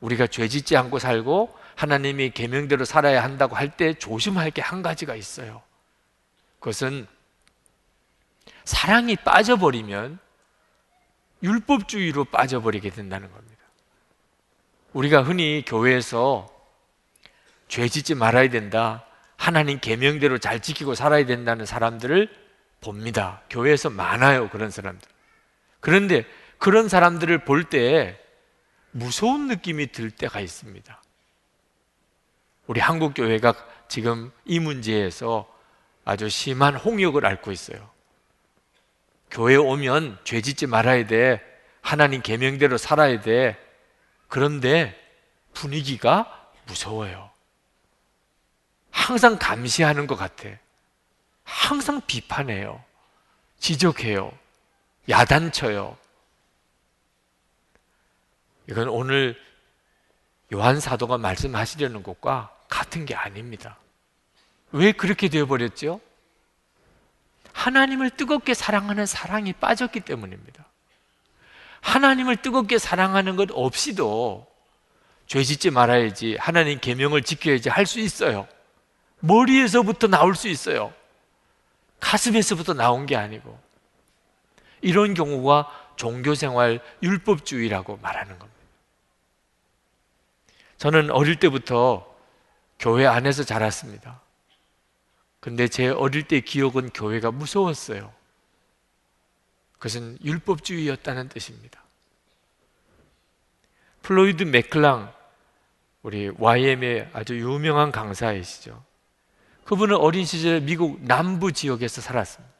우리가 0.00 0.26
죄 0.26 0.48
짓지 0.48 0.76
않고 0.76 0.98
살고 0.98 1.56
하나님이 1.76 2.30
계명대로 2.30 2.84
살아야 2.84 3.22
한다고 3.22 3.56
할 3.56 3.70
때 3.76 3.94
조심할 3.94 4.50
게 4.50 4.60
한 4.60 4.82
가지가 4.82 5.14
있어요. 5.14 5.62
그것은 6.58 7.06
사랑이 8.64 9.16
빠져버리면 9.16 10.18
율법주의로 11.42 12.26
빠져버리게 12.26 12.90
된다는 12.90 13.30
겁니다. 13.32 13.62
우리가 14.92 15.22
흔히 15.22 15.64
교회에서 15.66 16.51
죄 17.72 17.88
짓지 17.88 18.14
말아야 18.14 18.50
된다. 18.50 19.06
하나님 19.38 19.80
계명대로 19.80 20.36
잘 20.36 20.60
지키고 20.60 20.94
살아야 20.94 21.24
된다는 21.24 21.64
사람들을 21.64 22.28
봅니다. 22.82 23.40
교회에서 23.48 23.88
많아요. 23.88 24.50
그런 24.50 24.70
사람들. 24.70 25.08
그런데 25.80 26.26
그런 26.58 26.90
사람들을 26.90 27.46
볼 27.46 27.70
때 27.70 28.20
무서운 28.90 29.48
느낌이 29.48 29.90
들 29.90 30.10
때가 30.10 30.40
있습니다. 30.40 31.02
우리 32.66 32.78
한국 32.78 33.14
교회가 33.14 33.54
지금 33.88 34.30
이 34.44 34.60
문제에서 34.60 35.50
아주 36.04 36.28
심한 36.28 36.76
홍역을 36.76 37.24
앓고 37.24 37.52
있어요. 37.52 37.88
교회 39.30 39.56
오면 39.56 40.18
죄 40.24 40.42
짓지 40.42 40.66
말아야 40.66 41.06
돼. 41.06 41.42
하나님 41.80 42.20
계명대로 42.20 42.76
살아야 42.76 43.22
돼. 43.22 43.56
그런데 44.28 44.94
분위기가 45.54 46.50
무서워요. 46.66 47.31
항상 48.92 49.38
감시하는 49.38 50.06
것 50.06 50.14
같아. 50.14 50.48
항상 51.42 52.00
비판해요. 52.06 52.84
지적해요. 53.58 54.32
야단쳐요. 55.08 55.96
이건 58.68 58.88
오늘 58.88 59.36
요한 60.52 60.78
사도가 60.78 61.18
말씀하시려는 61.18 62.04
것과 62.04 62.54
같은 62.68 63.04
게 63.04 63.14
아닙니다. 63.16 63.76
왜 64.70 64.92
그렇게 64.92 65.28
되어버렸죠? 65.28 66.00
하나님을 67.52 68.10
뜨겁게 68.10 68.54
사랑하는 68.54 69.06
사랑이 69.06 69.52
빠졌기 69.54 70.00
때문입니다. 70.00 70.64
하나님을 71.80 72.36
뜨겁게 72.36 72.78
사랑하는 72.78 73.36
것 73.36 73.48
없이도 73.52 74.46
죄 75.26 75.42
짓지 75.42 75.70
말아야지, 75.70 76.36
하나님 76.38 76.78
계명을 76.78 77.22
지켜야지 77.22 77.68
할 77.68 77.86
수 77.86 78.00
있어요. 78.00 78.46
머리에서부터 79.22 80.08
나올 80.08 80.34
수 80.34 80.48
있어요. 80.48 80.92
가슴에서부터 82.00 82.74
나온 82.74 83.06
게 83.06 83.16
아니고. 83.16 83.58
이런 84.80 85.14
경우가 85.14 85.94
종교생활 85.96 86.80
율법주의라고 87.02 87.98
말하는 87.98 88.38
겁니다. 88.38 88.60
저는 90.76 91.12
어릴 91.12 91.36
때부터 91.36 92.12
교회 92.78 93.06
안에서 93.06 93.44
자랐습니다. 93.44 94.20
근데 95.38 95.68
제 95.68 95.88
어릴 95.88 96.26
때 96.26 96.40
기억은 96.40 96.90
교회가 96.90 97.30
무서웠어요. 97.30 98.12
그것은 99.74 100.18
율법주의였다는 100.24 101.28
뜻입니다. 101.28 101.80
플로이드 104.02 104.42
맥클렁, 104.42 105.12
우리 106.02 106.30
YWAM의 106.36 107.10
아주 107.12 107.38
유명한 107.38 107.92
강사이시죠. 107.92 108.82
그분은 109.64 109.96
어린 109.96 110.24
시절에 110.24 110.60
미국 110.60 111.02
남부 111.02 111.52
지역에서 111.52 112.00
살았습니다. 112.00 112.52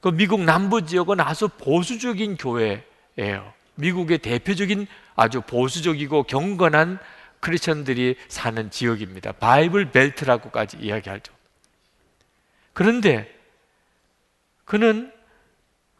그 0.00 0.08
미국 0.08 0.42
남부 0.42 0.84
지역은 0.84 1.20
아주 1.20 1.48
보수적인 1.48 2.36
교회예요. 2.36 3.52
미국의 3.76 4.18
대표적인 4.18 4.86
아주 5.14 5.40
보수적이고 5.40 6.24
경건한 6.24 6.98
크리스천들이 7.40 8.16
사는 8.28 8.70
지역입니다. 8.70 9.32
Bible 9.32 9.92
Belt라고까지 9.92 10.78
이야기하죠. 10.78 11.32
그런데 12.72 13.32
그는 14.64 15.12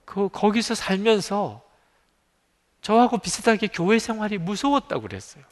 그 0.04 0.28
거기서 0.28 0.74
살면서 0.74 1.62
저하고 2.80 3.18
비슷하게 3.18 3.68
교회 3.68 3.98
생활이 3.98 4.38
무서웠다고 4.38 5.02
그랬어요. 5.02 5.42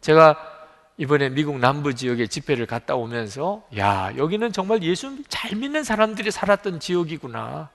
제가 0.00 0.59
이번에 1.00 1.30
미국 1.30 1.58
남부 1.58 1.94
지역에 1.94 2.26
집회를 2.26 2.66
갔다 2.66 2.94
오면서 2.94 3.66
야 3.78 4.12
여기는 4.18 4.52
정말 4.52 4.82
예수 4.82 5.16
잘 5.28 5.56
믿는 5.56 5.82
사람들이 5.82 6.30
살았던 6.30 6.78
지역이구나. 6.78 7.70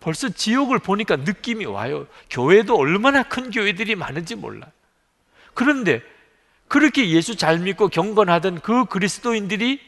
벌써 0.00 0.28
지역을 0.28 0.80
보니까 0.80 1.14
느낌이 1.14 1.64
와요. 1.64 2.08
교회도 2.28 2.76
얼마나 2.76 3.22
큰 3.22 3.52
교회들이 3.52 3.94
많은지 3.94 4.34
몰라. 4.34 4.66
그런데 5.54 6.02
그렇게 6.66 7.08
예수 7.10 7.36
잘 7.36 7.60
믿고 7.60 7.86
경건하던 7.86 8.62
그 8.62 8.86
그리스도인들이 8.86 9.80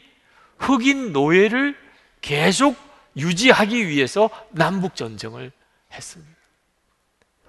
흑인 0.57 1.11
노예를 1.11 1.75
계속 2.21 2.77
유지하기 3.17 3.89
위해서 3.89 4.29
남북 4.51 4.95
전쟁을 4.95 5.51
했습니다. 5.91 6.33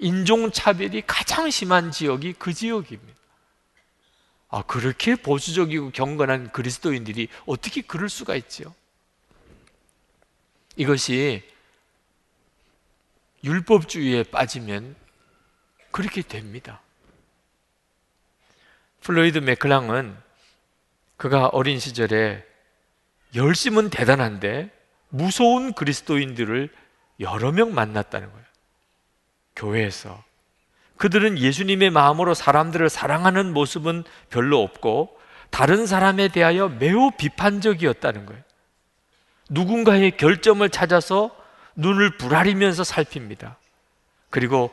인종 0.00 0.50
차별이 0.50 1.04
가장 1.06 1.48
심한 1.50 1.92
지역이 1.92 2.34
그 2.36 2.52
지역입니다. 2.52 3.19
아, 4.50 4.62
그렇게 4.62 5.14
보수적이고 5.14 5.90
경건한 5.90 6.50
그리스도인들이 6.50 7.28
어떻게 7.46 7.82
그럴 7.82 8.08
수가 8.08 8.34
있지요? 8.34 8.74
이것이 10.76 11.42
율법주의에 13.44 14.24
빠지면 14.24 14.96
그렇게 15.90 16.22
됩니다. 16.22 16.80
플로이드 19.02 19.38
맥클랑은 19.38 20.16
그가 21.16 21.46
어린 21.46 21.78
시절에 21.78 22.44
열심은 23.34 23.90
대단한데 23.90 24.70
무서운 25.08 25.72
그리스도인들을 25.72 26.74
여러 27.20 27.52
명 27.52 27.74
만났다는 27.74 28.30
거예요. 28.30 28.44
교회에서. 29.56 30.29
그들은 31.00 31.38
예수님의 31.38 31.88
마음으로 31.88 32.34
사람들을 32.34 32.90
사랑하는 32.90 33.54
모습은 33.54 34.04
별로 34.28 34.62
없고 34.62 35.18
다른 35.48 35.86
사람에 35.86 36.28
대하여 36.28 36.68
매우 36.68 37.10
비판적이었다는 37.12 38.26
거예요. 38.26 38.42
누군가의 39.48 40.18
결점을 40.18 40.68
찾아서 40.68 41.34
눈을 41.74 42.18
부라리면서 42.18 42.84
살핍니다. 42.84 43.56
그리고 44.28 44.70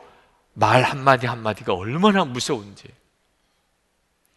말 0.52 0.82
한마디 0.82 1.26
한마디가 1.26 1.72
얼마나 1.72 2.26
무서운지. 2.26 2.88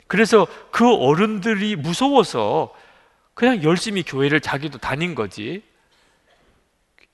그래서 0.07 0.47
그 0.71 0.89
어른들이 0.95 1.75
무서워서 1.75 2.73
그냥 3.33 3.63
열심히 3.63 4.03
교회를 4.03 4.39
자기도 4.39 4.77
다닌 4.77 5.13
거지. 5.13 5.61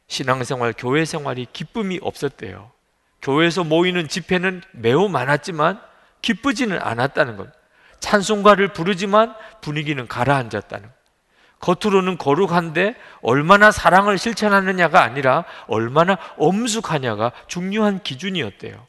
신앙생활, 0.05 0.75
교회 0.77 1.03
생활이 1.03 1.47
기쁨이 1.51 1.97
없었대요. 1.99 2.76
교회에서 3.27 3.65
모이는 3.65 4.07
집회는 4.07 4.61
매우 4.71 5.09
많았지만 5.09 5.81
기쁘지는 6.21 6.79
않았다는 6.81 7.35
것. 7.35 7.49
찬송가를 7.99 8.71
부르지만 8.71 9.35
분위기는 9.59 10.07
가라앉았다는 10.07 10.87
것. 10.87 10.97
겉으로는 11.59 12.17
거룩한데 12.17 12.95
얼마나 13.21 13.71
사랑을 13.71 14.17
실천하느냐가 14.17 15.01
아니라 15.01 15.43
얼마나 15.67 16.17
엄숙하냐가 16.37 17.33
중요한 17.47 18.01
기준이었대요. 18.01 18.87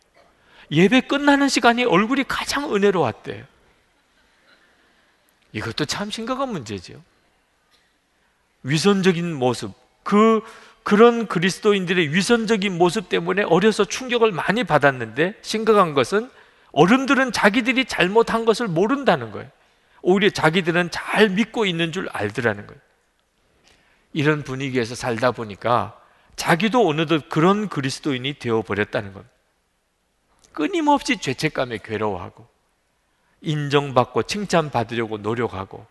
예배 0.71 1.03
끝나는 1.03 1.49
시간이 1.49 1.85
얼굴이 1.85 2.23
가장 2.29 2.73
은혜로웠대요. 2.73 3.45
이것도 5.51 5.87
참 5.87 6.11
심각한 6.13 6.51
문제죠. 6.51 7.03
위선적인 8.63 9.35
모습, 9.35 9.73
그 10.05 10.43
그런 10.89 11.27
그리스도인들의 11.27 12.15
위선적인 12.15 12.79
모습 12.79 13.11
때문에 13.11 13.43
어려서 13.43 13.85
충격을 13.85 14.33
많이 14.33 14.65
받았는데 14.65 15.35
심각한 15.43 15.93
것은 15.93 16.31
어른들은 16.73 17.31
자기들이 17.31 17.85
잘못한 17.85 18.47
것을 18.47 18.69
모른다는 18.69 19.31
거예요. 19.31 19.51
오히려 20.01 20.31
자기들은 20.31 20.91
잘 20.91 21.29
믿고 21.29 21.67
있는 21.67 21.93
줄 21.93 22.09
알더라는 22.11 22.67
거예요. 22.67 22.81
이런 24.15 24.43
분위기에서 24.43 24.95
살다 24.95 25.33
보니까 25.33 26.01
자기도 26.37 26.89
어느덧 26.89 27.29
그런 27.29 27.69
그리스도인이 27.69 28.39
되어 28.39 28.63
버렸다는 28.63 29.13
겁니다. 29.13 29.35
끊임없이 30.55 31.19
죄책감에 31.19 31.81
괴로워하고 31.85 32.49
인정받고 33.43 34.23
칭찬받으려고 34.23 35.19
노력하고 35.19 35.87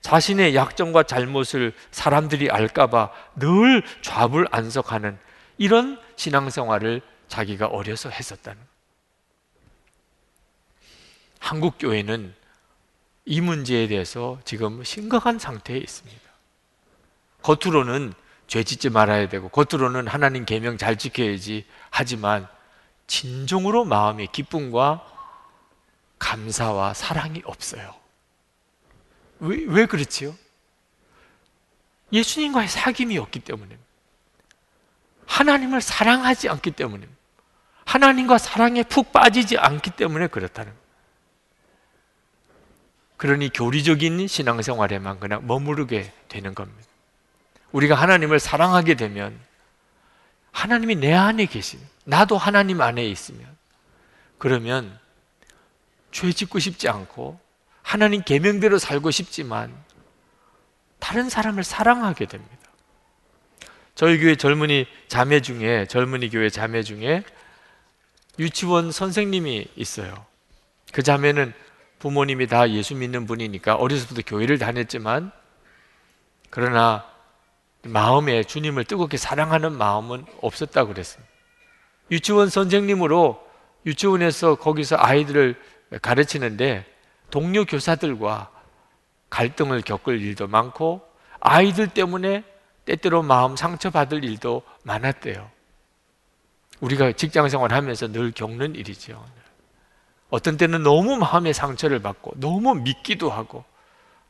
자신의 0.00 0.54
약점과 0.54 1.02
잘못을 1.04 1.72
사람들이 1.90 2.50
알까봐 2.50 3.10
늘 3.36 3.82
좌불안석하는 4.02 5.18
이런 5.58 6.00
신앙생활을 6.16 7.02
자기가 7.28 7.66
어려서 7.66 8.08
했었다는 8.08 8.58
한국 11.38 11.76
교회는 11.78 12.34
이 13.26 13.40
문제에 13.40 13.86
대해서 13.86 14.40
지금 14.44 14.82
심각한 14.82 15.38
상태에 15.38 15.76
있습니다. 15.78 16.20
겉으로는 17.42 18.12
죄 18.46 18.64
짓지 18.64 18.90
말아야 18.90 19.28
되고 19.28 19.48
겉으로는 19.48 20.08
하나님 20.08 20.44
계명 20.44 20.76
잘 20.76 20.96
지켜야지 20.96 21.66
하지만 21.90 22.48
진정으로 23.06 23.84
마음의 23.84 24.28
기쁨과 24.32 25.06
감사와 26.18 26.94
사랑이 26.94 27.42
없어요. 27.44 27.99
왜, 29.40 29.64
왜 29.66 29.86
그렇지요? 29.86 30.34
예수님과의 32.12 32.68
사귐이 32.68 33.20
없기 33.20 33.40
때문에 33.40 33.78
하나님을 35.26 35.80
사랑하지 35.80 36.48
않기 36.48 36.72
때문에 36.72 37.06
하나님과 37.84 38.38
사랑에 38.38 38.82
푹 38.82 39.12
빠지지 39.12 39.58
않기 39.58 39.90
때문에 39.90 40.28
그렇다는. 40.28 40.72
그러니 43.16 43.50
교리적인 43.50 44.26
신앙생활에만 44.26 45.20
그냥 45.20 45.46
머무르게 45.46 46.12
되는 46.28 46.54
겁니다. 46.54 46.88
우리가 47.72 47.94
하나님을 47.94 48.40
사랑하게 48.40 48.94
되면 48.94 49.38
하나님이 50.52 50.96
내 50.96 51.12
안에 51.12 51.46
계시면 51.46 51.86
나도 52.04 52.36
하나님 52.36 52.80
안에 52.80 53.04
있으면 53.06 53.46
그러면 54.38 54.98
죄 56.10 56.32
짓고 56.32 56.58
싶지 56.58 56.88
않고 56.88 57.38
하나님 57.90 58.22
계명대로 58.22 58.78
살고 58.78 59.10
싶지만 59.10 59.74
다른 61.00 61.28
사람을 61.28 61.64
사랑하게 61.64 62.26
됩니다. 62.26 62.56
저희 63.96 64.20
교회 64.20 64.36
젊은이 64.36 64.86
자매 65.08 65.40
중에 65.40 65.86
젊은이 65.86 66.30
교회 66.30 66.50
자매 66.50 66.84
중에 66.84 67.24
유치원 68.38 68.92
선생님이 68.92 69.66
있어요. 69.74 70.24
그 70.92 71.02
자매는 71.02 71.52
부모님이 71.98 72.46
다 72.46 72.70
예수 72.70 72.94
믿는 72.94 73.26
분이니까 73.26 73.74
어려서부터 73.74 74.22
교회를 74.24 74.58
다녔지만 74.58 75.32
그러나 76.48 77.04
마음에 77.82 78.44
주님을 78.44 78.84
뜨겁게 78.84 79.16
사랑하는 79.16 79.72
마음은 79.72 80.26
없었다고 80.42 80.92
그랬습니다. 80.92 81.28
유치원 82.12 82.50
선생님으로 82.50 83.44
유치원에서 83.84 84.54
거기서 84.54 84.94
아이들을 84.96 85.60
가르치는데 86.00 86.86
동료 87.30 87.64
교사들과 87.64 88.50
갈등을 89.30 89.82
겪을 89.82 90.20
일도 90.20 90.48
많고 90.48 91.00
아이들 91.40 91.88
때문에 91.88 92.44
때때로 92.84 93.22
마음 93.22 93.56
상처받을 93.56 94.24
일도 94.24 94.62
많았대요. 94.82 95.50
우리가 96.80 97.12
직장 97.12 97.48
생활 97.48 97.72
하면서 97.72 98.10
늘 98.10 98.32
겪는 98.32 98.74
일이죠. 98.74 99.24
어떤 100.30 100.56
때는 100.56 100.82
너무 100.82 101.16
마음의 101.16 101.54
상처를 101.54 102.00
받고 102.00 102.32
너무 102.36 102.74
믿기도 102.74 103.30
하고 103.30 103.64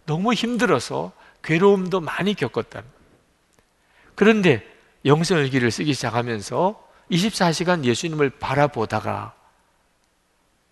너무 0.07 0.33
힘들어서 0.33 1.13
괴로움도 1.43 2.01
많이 2.01 2.35
겪었다. 2.35 2.83
그런데 4.15 4.67
영성일기를 5.05 5.71
쓰기 5.71 5.95
시작하면서 5.95 6.89
24시간 7.11 7.85
예수님을 7.85 8.31
바라보다가 8.31 9.35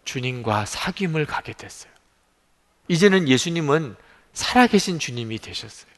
주님과 0.04 0.64
사귐을 0.64 1.26
가게 1.26 1.52
됐어요. 1.52 1.97
이제는 2.88 3.28
예수님은 3.28 3.96
살아계신 4.32 4.98
주님이 4.98 5.38
되셨어요. 5.38 5.90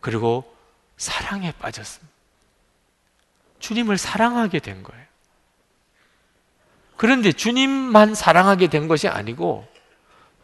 그리고 0.00 0.54
사랑에 0.96 1.52
빠졌습니다. 1.52 2.10
주님을 3.58 3.98
사랑하게 3.98 4.58
된 4.60 4.82
거예요. 4.82 5.04
그런데 6.96 7.32
주님만 7.32 8.14
사랑하게 8.14 8.68
된 8.68 8.88
것이 8.88 9.08
아니고 9.08 9.66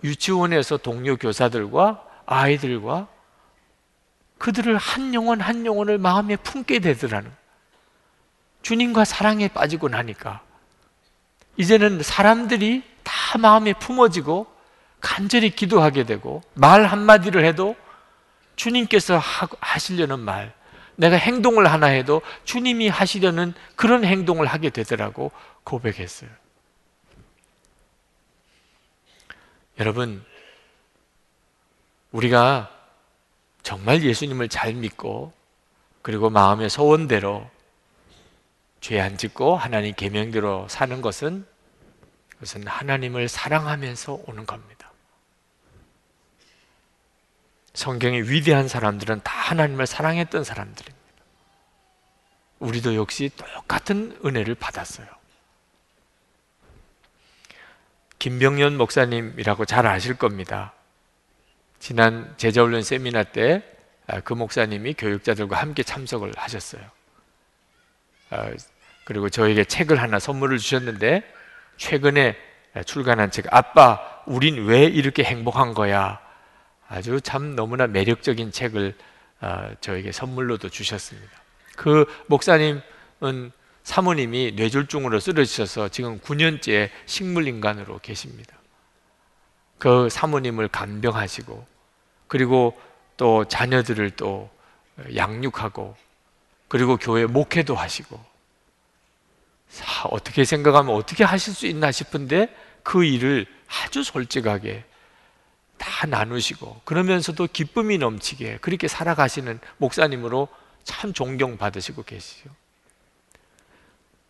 유치원에서 0.02 0.78
동료 0.78 1.16
교사들과 1.16 2.02
아이들과 2.24 3.08
그들을 4.38 4.76
한 4.76 5.14
영혼 5.14 5.40
한 5.40 5.66
영혼을 5.66 5.98
마음에 5.98 6.36
품게 6.36 6.78
되더라는 6.78 7.30
주님과 8.62 9.04
사랑에 9.04 9.48
빠지고 9.48 9.88
나니까 9.88 10.42
이제는 11.56 12.02
사람들이 12.02 12.82
다 13.02 13.38
마음에 13.38 13.72
품어지고 13.72 14.46
간절히 15.00 15.50
기도하게 15.50 16.04
되고 16.04 16.42
말 16.54 16.84
한마디를 16.84 17.44
해도 17.44 17.76
주님께서 18.56 19.20
하시려는 19.60 20.20
말 20.20 20.54
내가 20.96 21.16
행동을 21.16 21.70
하나 21.70 21.86
해도 21.86 22.22
주님이 22.44 22.88
하시려는 22.88 23.52
그런 23.76 24.04
행동을 24.04 24.46
하게 24.46 24.70
되더라고 24.70 25.30
고백했어요. 25.64 26.30
여러분, 29.78 30.24
우리가 32.12 32.70
정말 33.62 34.02
예수님을 34.02 34.48
잘 34.48 34.72
믿고 34.72 35.34
그리고 36.00 36.30
마음의 36.30 36.70
소원대로 36.70 37.50
죄 38.80 39.00
안 39.00 39.18
짓고 39.18 39.56
하나님 39.56 39.92
계명대로 39.94 40.68
사는 40.68 41.02
것은 41.02 41.44
그것은 42.30 42.66
하나님을 42.66 43.28
사랑하면서 43.28 44.20
오는 44.26 44.46
겁니다. 44.46 44.85
성경의 47.76 48.30
위대한 48.30 48.68
사람들은 48.68 49.20
다 49.22 49.32
하나님을 49.32 49.86
사랑했던 49.86 50.44
사람들입니다. 50.44 50.96
우리도 52.58 52.94
역시 52.94 53.30
똑같은 53.36 54.18
은혜를 54.24 54.54
받았어요. 54.54 55.06
김병연 58.18 58.78
목사님이라고 58.78 59.66
잘 59.66 59.86
아실 59.86 60.16
겁니다. 60.16 60.72
지난 61.78 62.34
제자훈련 62.38 62.82
세미나 62.82 63.24
때그 63.24 63.64
아, 64.06 64.34
목사님이 64.34 64.94
교육자들과 64.94 65.60
함께 65.60 65.82
참석을 65.82 66.32
하셨어요. 66.34 66.82
아, 68.30 68.52
그리고 69.04 69.28
저에게 69.28 69.64
책을 69.64 70.00
하나 70.00 70.18
선물을 70.18 70.56
주셨는데 70.56 71.30
최근에 71.76 72.38
출간한 72.86 73.30
책 73.30 73.52
아빠 73.52 74.22
우린 74.24 74.64
왜 74.64 74.84
이렇게 74.84 75.24
행복한 75.24 75.74
거야 75.74 76.25
아주 76.88 77.20
참 77.20 77.56
너무나 77.56 77.86
매력적인 77.86 78.52
책을 78.52 78.94
아, 79.40 79.74
저에게 79.80 80.12
선물로도 80.12 80.70
주셨습니다. 80.70 81.30
그 81.76 82.06
목사님은 82.26 83.52
사모님이 83.82 84.52
뇌졸중으로 84.56 85.20
쓰러지셔서 85.20 85.88
지금 85.90 86.18
9년째 86.20 86.90
식물인간으로 87.06 87.98
계십니다. 88.00 88.56
그 89.78 90.08
사모님을 90.08 90.68
간병하시고 90.68 91.66
그리고 92.28 92.76
또 93.16 93.44
자녀들을 93.44 94.10
또 94.12 94.50
양육하고 95.14 95.96
그리고 96.68 96.96
교회 96.96 97.26
목회도 97.26 97.74
하시고 97.74 98.18
어떻게 100.04 100.44
생각하면 100.44 100.94
어떻게 100.94 101.24
하실 101.24 101.52
수 101.54 101.66
있나 101.66 101.92
싶은데 101.92 102.54
그 102.82 103.04
일을 103.04 103.46
아주 103.68 104.02
솔직하게 104.02 104.84
다 105.78 106.06
나누시고 106.06 106.82
그러면서도 106.84 107.48
기쁨이 107.52 107.98
넘치게 107.98 108.58
그렇게 108.60 108.88
살아가시는 108.88 109.60
목사님으로 109.78 110.48
참 110.84 111.12
존경받으시고 111.12 112.04
계시죠. 112.04 112.50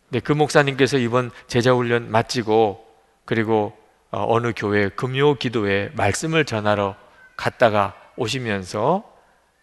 네, 0.09 0.19
그 0.19 0.31
목사님께서 0.31 0.97
이번 0.97 1.31
제자훈련 1.47 2.09
마치고 2.09 2.85
그리고 3.25 3.77
어, 4.09 4.25
어느 4.27 4.53
교회 4.55 4.89
금요 4.89 5.35
기도회 5.35 5.91
말씀을 5.95 6.45
전하러 6.45 6.95
갔다가 7.35 7.93
오시면서 8.15 9.03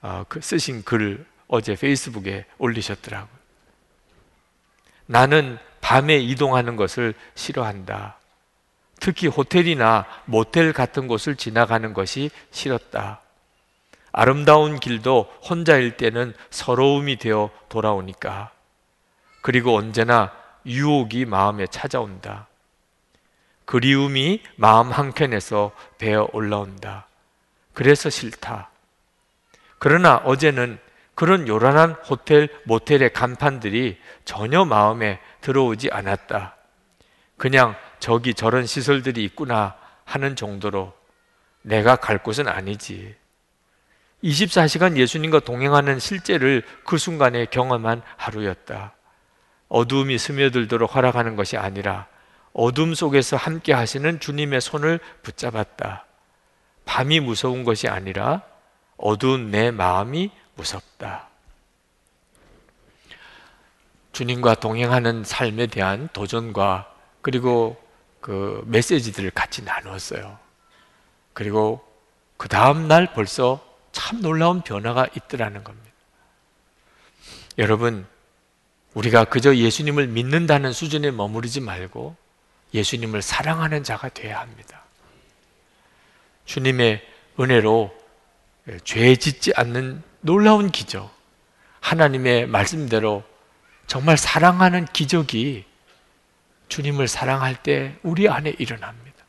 어, 0.03 0.25
그 0.29 0.41
쓰신 0.41 0.85
글을 0.85 1.27
어제 1.49 1.75
페이스북에 1.75 2.45
올리셨더라고요. 2.59 3.35
나는 5.07 5.59
밤에 5.81 6.17
이동하는 6.17 6.77
것을 6.77 7.15
싫어한다. 7.35 8.19
특히 9.05 9.27
호텔이나 9.27 10.07
모텔 10.25 10.73
같은 10.73 11.09
곳을 11.09 11.37
지나가는 11.37 11.93
것이 11.93 12.31
싫었다. 12.51 13.21
아름다운 14.13 14.81
길도 14.81 15.31
혼자일 15.47 15.99
때는 15.99 16.33
서러움이 16.49 17.17
되어 17.17 17.51
돌아오니까. 17.69 18.51
그리고 19.43 19.77
언제나 19.77 20.33
유혹이 20.65 21.27
마음에 21.27 21.67
찾아온다. 21.67 22.47
그리움이 23.67 24.43
마음 24.57 24.91
한켠에서 24.91 25.73
배어 25.99 26.27
올라온다. 26.33 27.07
그래서 27.75 28.09
싫다. 28.09 28.71
그러나 29.79 30.17
어제는 30.25 30.79
그런 31.15 31.47
요란한 31.47 31.93
호텔, 32.09 32.49
모텔의 32.65 33.13
간판들이 33.13 33.99
전혀 34.25 34.65
마음에 34.65 35.21
들어오지 35.43 35.91
않았다. 35.93 36.57
그냥 37.37 37.77
저기 37.99 38.35
저런 38.35 38.67
시설들이 38.67 39.25
있구나 39.25 39.77
하는 40.05 40.37
정도로 40.37 40.93
내가 41.63 41.97
갈 41.97 42.23
곳은 42.23 42.49
아니지. 42.49 43.15
24시간 44.23 44.97
예수님과 44.97 45.41
동행하는 45.41 45.99
실제를 45.99 46.63
그 46.85 46.99
순간에 46.99 47.47
경험한 47.47 48.03
하루였다. 48.17 48.95
어두움이 49.69 50.19
스며들도록 50.19 50.95
허락하는 50.95 51.37
것이 51.37 51.57
아니라 51.57 52.07
어둠 52.53 52.95
속에서 52.95 53.37
함께 53.37 53.73
하시는 53.73 54.21
주님의 54.21 54.61
손을 54.61 55.01
붙잡았다. 55.23 56.07
밤이 56.85 57.21
무서운 57.21 57.65
것이 57.65 57.89
아니라 57.89 58.43
어두운 58.97 59.51
내 59.51 59.71
마음이 59.71 60.31
무섭다. 60.55 61.29
주님과 64.13 64.55
동행하는 64.55 65.25
삶에 65.25 65.67
대한 65.67 66.09
도전과 66.13 66.91
그리고 67.21 67.84
그 68.25 68.65
메시지들을 68.69 69.33
같이 69.33 69.63
나누었어요. 69.65 70.39
그리고 71.35 71.87
그 72.39 72.49
다음 72.49 72.89
날 72.89 73.13
벌써 73.13 73.63
참 73.93 74.23
놀라운 74.23 74.63
변화가 74.63 75.09
있더라는 75.15 75.63
겁니다. 75.63 75.91
여러분, 77.59 78.07
우리가 78.95 79.25
그저 79.25 79.55
예수님을 79.55 80.07
믿는다는 80.07 80.73
수준에 80.73 81.11
머무르지 81.11 81.61
말고 81.61 82.17
예수님을 82.73 83.21
사랑하는 83.21 83.85
자가 83.85 84.09
되어야 84.09 84.41
합니다. 84.41 84.85
주님의 86.47 87.07
은혜로 87.39 87.95
죄 88.85 89.17
짓지 89.17 89.53
않는 89.55 90.03
놀라운 90.23 90.71
기적, 90.71 91.15
하나님의 91.81 92.47
말씀대로 92.47 93.23
정말 93.87 94.17
사랑하는 94.17 94.87
기적이 94.87 95.67
주님을 96.69 97.09
사랑할 97.09 97.63
때 97.63 97.97
우리 98.03 98.29
안에 98.29 98.55
일어납니다. 98.59 99.25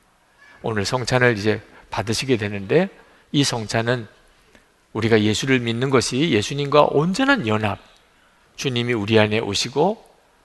오늘 0.61 0.86
성찬을 0.86 1.38
이제 1.38 1.61
받으시게 1.89 2.38
되는데 2.38 2.89
이 3.31 3.43
성찬은 3.43 4.07
우리가 4.93 5.21
예수를 5.21 5.59
믿는 5.59 5.89
것이 5.89 6.31
예수님과 6.31 6.88
온전한 6.91 7.47
연합, 7.47 7.79
주님이 8.55 8.93
우리 8.93 9.19
안에 9.19 9.39
오시고 9.39 10.03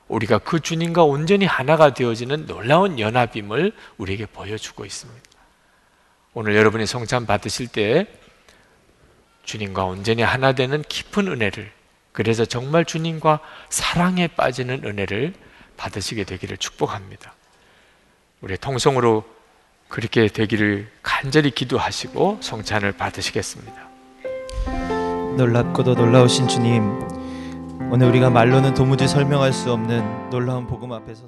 우리가 0.09 0.39
그 0.39 0.61
주님과 0.61 1.05
온전히 1.05 1.47
하나가 1.47 1.95
되어지는 1.95 2.47
놀라운 2.47 2.99
연합임을 2.99 3.73
우리에게 3.97 4.27
보여주고 4.27 4.85
있습니다. 4.85 5.23
오늘 6.35 6.57
여러분이 6.57 6.87
성찬 6.87 7.27
받으실 7.27 7.69
때 7.69 8.07
주님과 9.45 9.85
온전히 9.85 10.23
하나 10.23 10.53
되는 10.53 10.83
깊은 10.83 11.29
은혜를 11.29 11.73
그래서 12.13 12.45
정말 12.45 12.85
주님과 12.85 13.41
사랑에 13.69 14.27
빠지는 14.27 14.85
은혜를 14.85 15.35
받으시게 15.81 16.25
되기를 16.25 16.59
축복합니다. 16.59 17.35
우리 18.43 18.57
통성으로 18.59 19.25
그렇게 19.89 20.29
되기를 20.29 20.91
간절히 21.03 21.51
기도하시고 21.51 22.39
성찬을 22.43 22.93
받으시겠습니다. 22.93 23.89
놀랍고도 25.37 25.95
놀라우신 25.95 26.49
주님, 26.49 26.83
오늘 27.91 28.09
우리가 28.09 28.29
말로는 28.29 28.75
도무지 28.75 29.09
설명할 29.09 29.55
수 29.55 29.73
없는 29.73 30.29
놀라운 30.29 30.67
복음 30.67 30.93
앞에 30.93 31.15
서 31.15 31.27